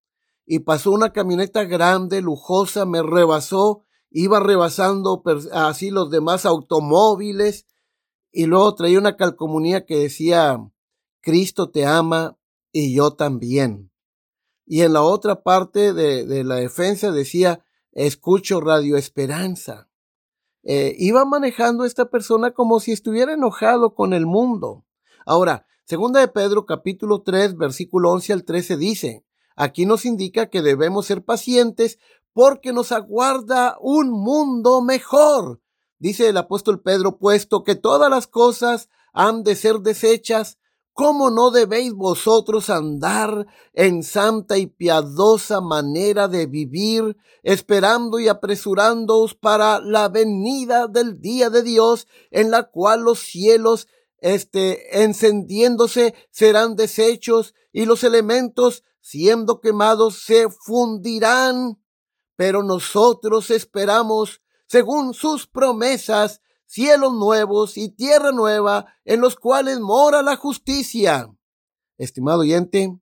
y 0.46 0.60
pasó 0.60 0.92
una 0.92 1.12
camioneta 1.12 1.64
grande, 1.64 2.20
lujosa, 2.20 2.84
me 2.84 3.02
rebasó, 3.02 3.84
iba 4.10 4.40
rebasando 4.40 5.22
así 5.52 5.90
los 5.90 6.10
demás 6.10 6.46
automóviles 6.46 7.66
y 8.30 8.46
luego 8.46 8.74
traía 8.74 8.98
una 8.98 9.16
calcomunía 9.16 9.86
que 9.86 9.98
decía 9.98 10.58
Cristo 11.24 11.70
te 11.70 11.86
ama 11.86 12.38
y 12.70 12.94
yo 12.94 13.12
también. 13.12 13.90
Y 14.66 14.82
en 14.82 14.92
la 14.92 15.02
otra 15.02 15.42
parte 15.42 15.92
de, 15.92 16.44
la 16.44 16.56
defensa 16.56 17.10
decía, 17.10 17.64
escucho 17.92 18.60
Radio 18.60 18.96
Esperanza. 18.96 19.88
Eh, 20.62 20.94
iba 20.98 21.24
manejando 21.24 21.84
esta 21.84 22.10
persona 22.10 22.52
como 22.52 22.78
si 22.78 22.92
estuviera 22.92 23.32
enojado 23.32 23.94
con 23.94 24.12
el 24.12 24.26
mundo. 24.26 24.84
Ahora, 25.26 25.66
segunda 25.84 26.20
de 26.20 26.28
Pedro 26.28 26.64
capítulo 26.66 27.22
3 27.22 27.56
versículo 27.56 28.12
11 28.12 28.32
al 28.32 28.44
13 28.44 28.76
dice, 28.76 29.24
aquí 29.56 29.86
nos 29.86 30.04
indica 30.04 30.48
que 30.48 30.62
debemos 30.62 31.06
ser 31.06 31.24
pacientes 31.24 31.98
porque 32.32 32.72
nos 32.72 32.92
aguarda 32.92 33.76
un 33.80 34.10
mundo 34.10 34.82
mejor. 34.82 35.60
Dice 35.98 36.28
el 36.28 36.36
apóstol 36.36 36.82
Pedro, 36.82 37.18
puesto 37.18 37.62
que 37.62 37.76
todas 37.76 38.10
las 38.10 38.26
cosas 38.26 38.88
han 39.12 39.42
de 39.42 39.54
ser 39.54 39.80
desechas, 39.80 40.58
¿Cómo 40.94 41.28
no 41.28 41.50
debéis 41.50 41.92
vosotros 41.92 42.70
andar 42.70 43.48
en 43.72 44.04
santa 44.04 44.58
y 44.58 44.68
piadosa 44.68 45.60
manera 45.60 46.28
de 46.28 46.46
vivir, 46.46 47.16
esperando 47.42 48.20
y 48.20 48.28
apresurándoos 48.28 49.34
para 49.34 49.80
la 49.80 50.08
venida 50.08 50.86
del 50.86 51.20
día 51.20 51.50
de 51.50 51.64
Dios, 51.64 52.06
en 52.30 52.52
la 52.52 52.70
cual 52.70 53.00
los 53.00 53.18
cielos, 53.18 53.88
este, 54.20 55.02
encendiéndose, 55.02 56.14
serán 56.30 56.76
deshechos 56.76 57.56
y 57.72 57.86
los 57.86 58.04
elementos, 58.04 58.84
siendo 59.00 59.60
quemados, 59.60 60.22
se 60.22 60.48
fundirán? 60.48 61.82
Pero 62.36 62.62
nosotros 62.62 63.50
esperamos, 63.50 64.42
según 64.68 65.12
sus 65.12 65.48
promesas, 65.48 66.40
cielos 66.66 67.12
nuevos 67.12 67.76
y 67.76 67.90
tierra 67.90 68.32
nueva 68.32 68.86
en 69.04 69.20
los 69.20 69.36
cuales 69.36 69.80
mora 69.80 70.22
la 70.22 70.36
justicia. 70.36 71.34
Estimado 71.96 72.40
oyente, 72.40 72.98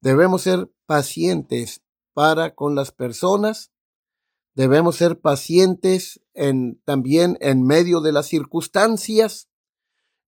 debemos 0.00 0.42
ser 0.42 0.70
pacientes 0.86 1.82
para 2.12 2.54
con 2.54 2.74
las 2.74 2.92
personas, 2.92 3.72
debemos 4.54 4.96
ser 4.96 5.20
pacientes 5.20 6.20
en, 6.34 6.80
también 6.84 7.36
en 7.40 7.62
medio 7.62 8.00
de 8.00 8.12
las 8.12 8.26
circunstancias. 8.26 9.48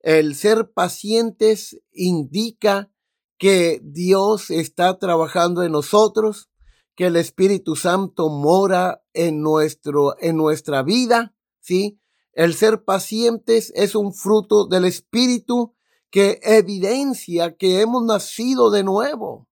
El 0.01 0.35
ser 0.35 0.73
pacientes 0.73 1.81
indica 1.93 2.91
que 3.39 3.81
Dios 3.83 4.51
está 4.51 4.99
trabajando 4.99 5.63
en 5.63 5.73
nosotros, 5.73 6.51
que 6.95 7.07
el 7.07 7.17
Espíritu 7.17 7.77
Santo 7.77 8.29
mora 8.29 9.05
en 9.13 9.41
nuestro 9.41 10.21
en 10.21 10.37
nuestra 10.37 10.83
vida, 10.83 11.37
¿sí? 11.61 12.01
El 12.39 12.55
ser 12.55 12.85
pacientes 12.85 13.73
es 13.75 13.97
un 13.97 14.15
fruto 14.15 14.69
del 14.69 14.85
Espíritu 14.85 15.75
que 16.09 16.39
evidencia 16.45 17.57
que 17.57 17.81
hemos 17.81 18.05
nacido 18.05 18.71
de 18.71 18.85
nuevo, 18.85 19.49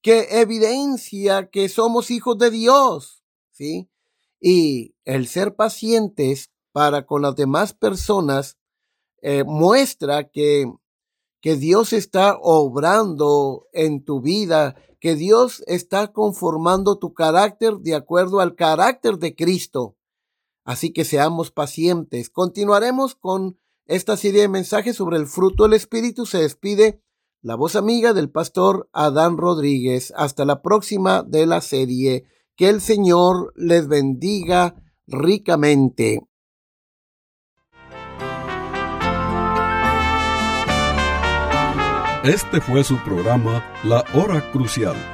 que 0.00 0.40
evidencia 0.40 1.50
que 1.50 1.68
somos 1.68 2.10
hijos 2.10 2.38
de 2.38 2.50
Dios, 2.50 3.22
¿sí? 3.50 3.90
Y 4.40 4.94
el 5.04 5.28
ser 5.28 5.54
pacientes 5.54 6.50
para 6.72 7.04
con 7.04 7.20
las 7.20 7.36
demás 7.36 7.74
personas 7.74 8.56
eh, 9.20 9.44
muestra 9.44 10.30
que, 10.30 10.64
que 11.42 11.56
Dios 11.56 11.92
está 11.92 12.38
obrando 12.40 13.66
en 13.74 14.02
tu 14.02 14.22
vida, 14.22 14.76
que 14.98 15.14
Dios 15.14 15.62
está 15.66 16.10
conformando 16.10 16.98
tu 16.98 17.12
carácter 17.12 17.74
de 17.80 17.94
acuerdo 17.94 18.40
al 18.40 18.54
carácter 18.54 19.18
de 19.18 19.34
Cristo. 19.36 19.98
Así 20.64 20.92
que 20.92 21.04
seamos 21.04 21.50
pacientes. 21.50 22.30
Continuaremos 22.30 23.14
con 23.14 23.58
esta 23.86 24.16
serie 24.16 24.42
de 24.42 24.48
mensajes 24.48 24.96
sobre 24.96 25.18
el 25.18 25.26
fruto 25.26 25.64
del 25.64 25.74
Espíritu. 25.74 26.24
Se 26.26 26.38
despide 26.38 27.02
la 27.42 27.54
voz 27.54 27.76
amiga 27.76 28.14
del 28.14 28.30
pastor 28.30 28.88
Adán 28.92 29.36
Rodríguez. 29.36 30.12
Hasta 30.16 30.44
la 30.44 30.62
próxima 30.62 31.22
de 31.22 31.46
la 31.46 31.60
serie. 31.60 32.24
Que 32.56 32.70
el 32.70 32.80
Señor 32.80 33.52
les 33.56 33.88
bendiga 33.88 34.76
ricamente. 35.06 36.26
Este 42.24 42.62
fue 42.62 42.82
su 42.84 42.96
programa 43.04 43.62
La 43.84 44.02
Hora 44.14 44.50
Crucial. 44.50 45.13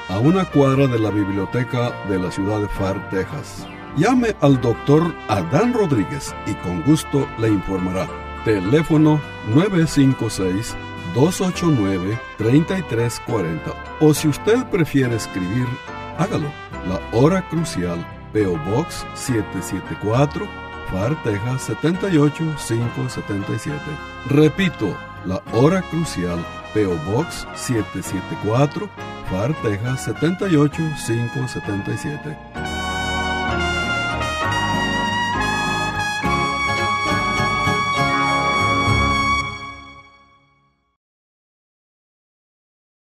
a 0.11 0.19
una 0.19 0.45
cuadra 0.45 0.85
de 0.87 0.99
la 0.99 1.09
biblioteca 1.09 1.91
de 2.09 2.19
la 2.19 2.29
ciudad 2.29 2.59
de 2.59 2.67
Far, 2.67 3.09
Texas. 3.09 3.65
Llame 3.95 4.35
al 4.41 4.59
doctor 4.59 5.15
Adán 5.29 5.73
Rodríguez 5.73 6.35
y 6.45 6.53
con 6.55 6.83
gusto 6.83 7.25
le 7.39 7.47
informará. 7.47 8.09
Teléfono 8.43 9.21
956-289-3340. 11.15 13.73
O 14.01 14.13
si 14.13 14.27
usted 14.27 14.65
prefiere 14.65 15.15
escribir, 15.15 15.65
hágalo. 16.17 16.51
La 16.89 16.99
hora 17.17 17.47
crucial, 17.47 18.05
PO 18.33 18.57
Box 18.69 19.05
774, 19.13 20.45
Far, 20.91 21.23
Texas 21.23 21.61
78577. 21.63 23.79
Repito, 24.27 24.93
la 25.25 25.41
hora 25.53 25.81
crucial, 25.83 26.45
PO 26.73 26.97
Box 27.13 27.47
774, 27.55 28.89
Far, 29.31 29.55
Texas 29.63 30.01
78577. 30.01 32.70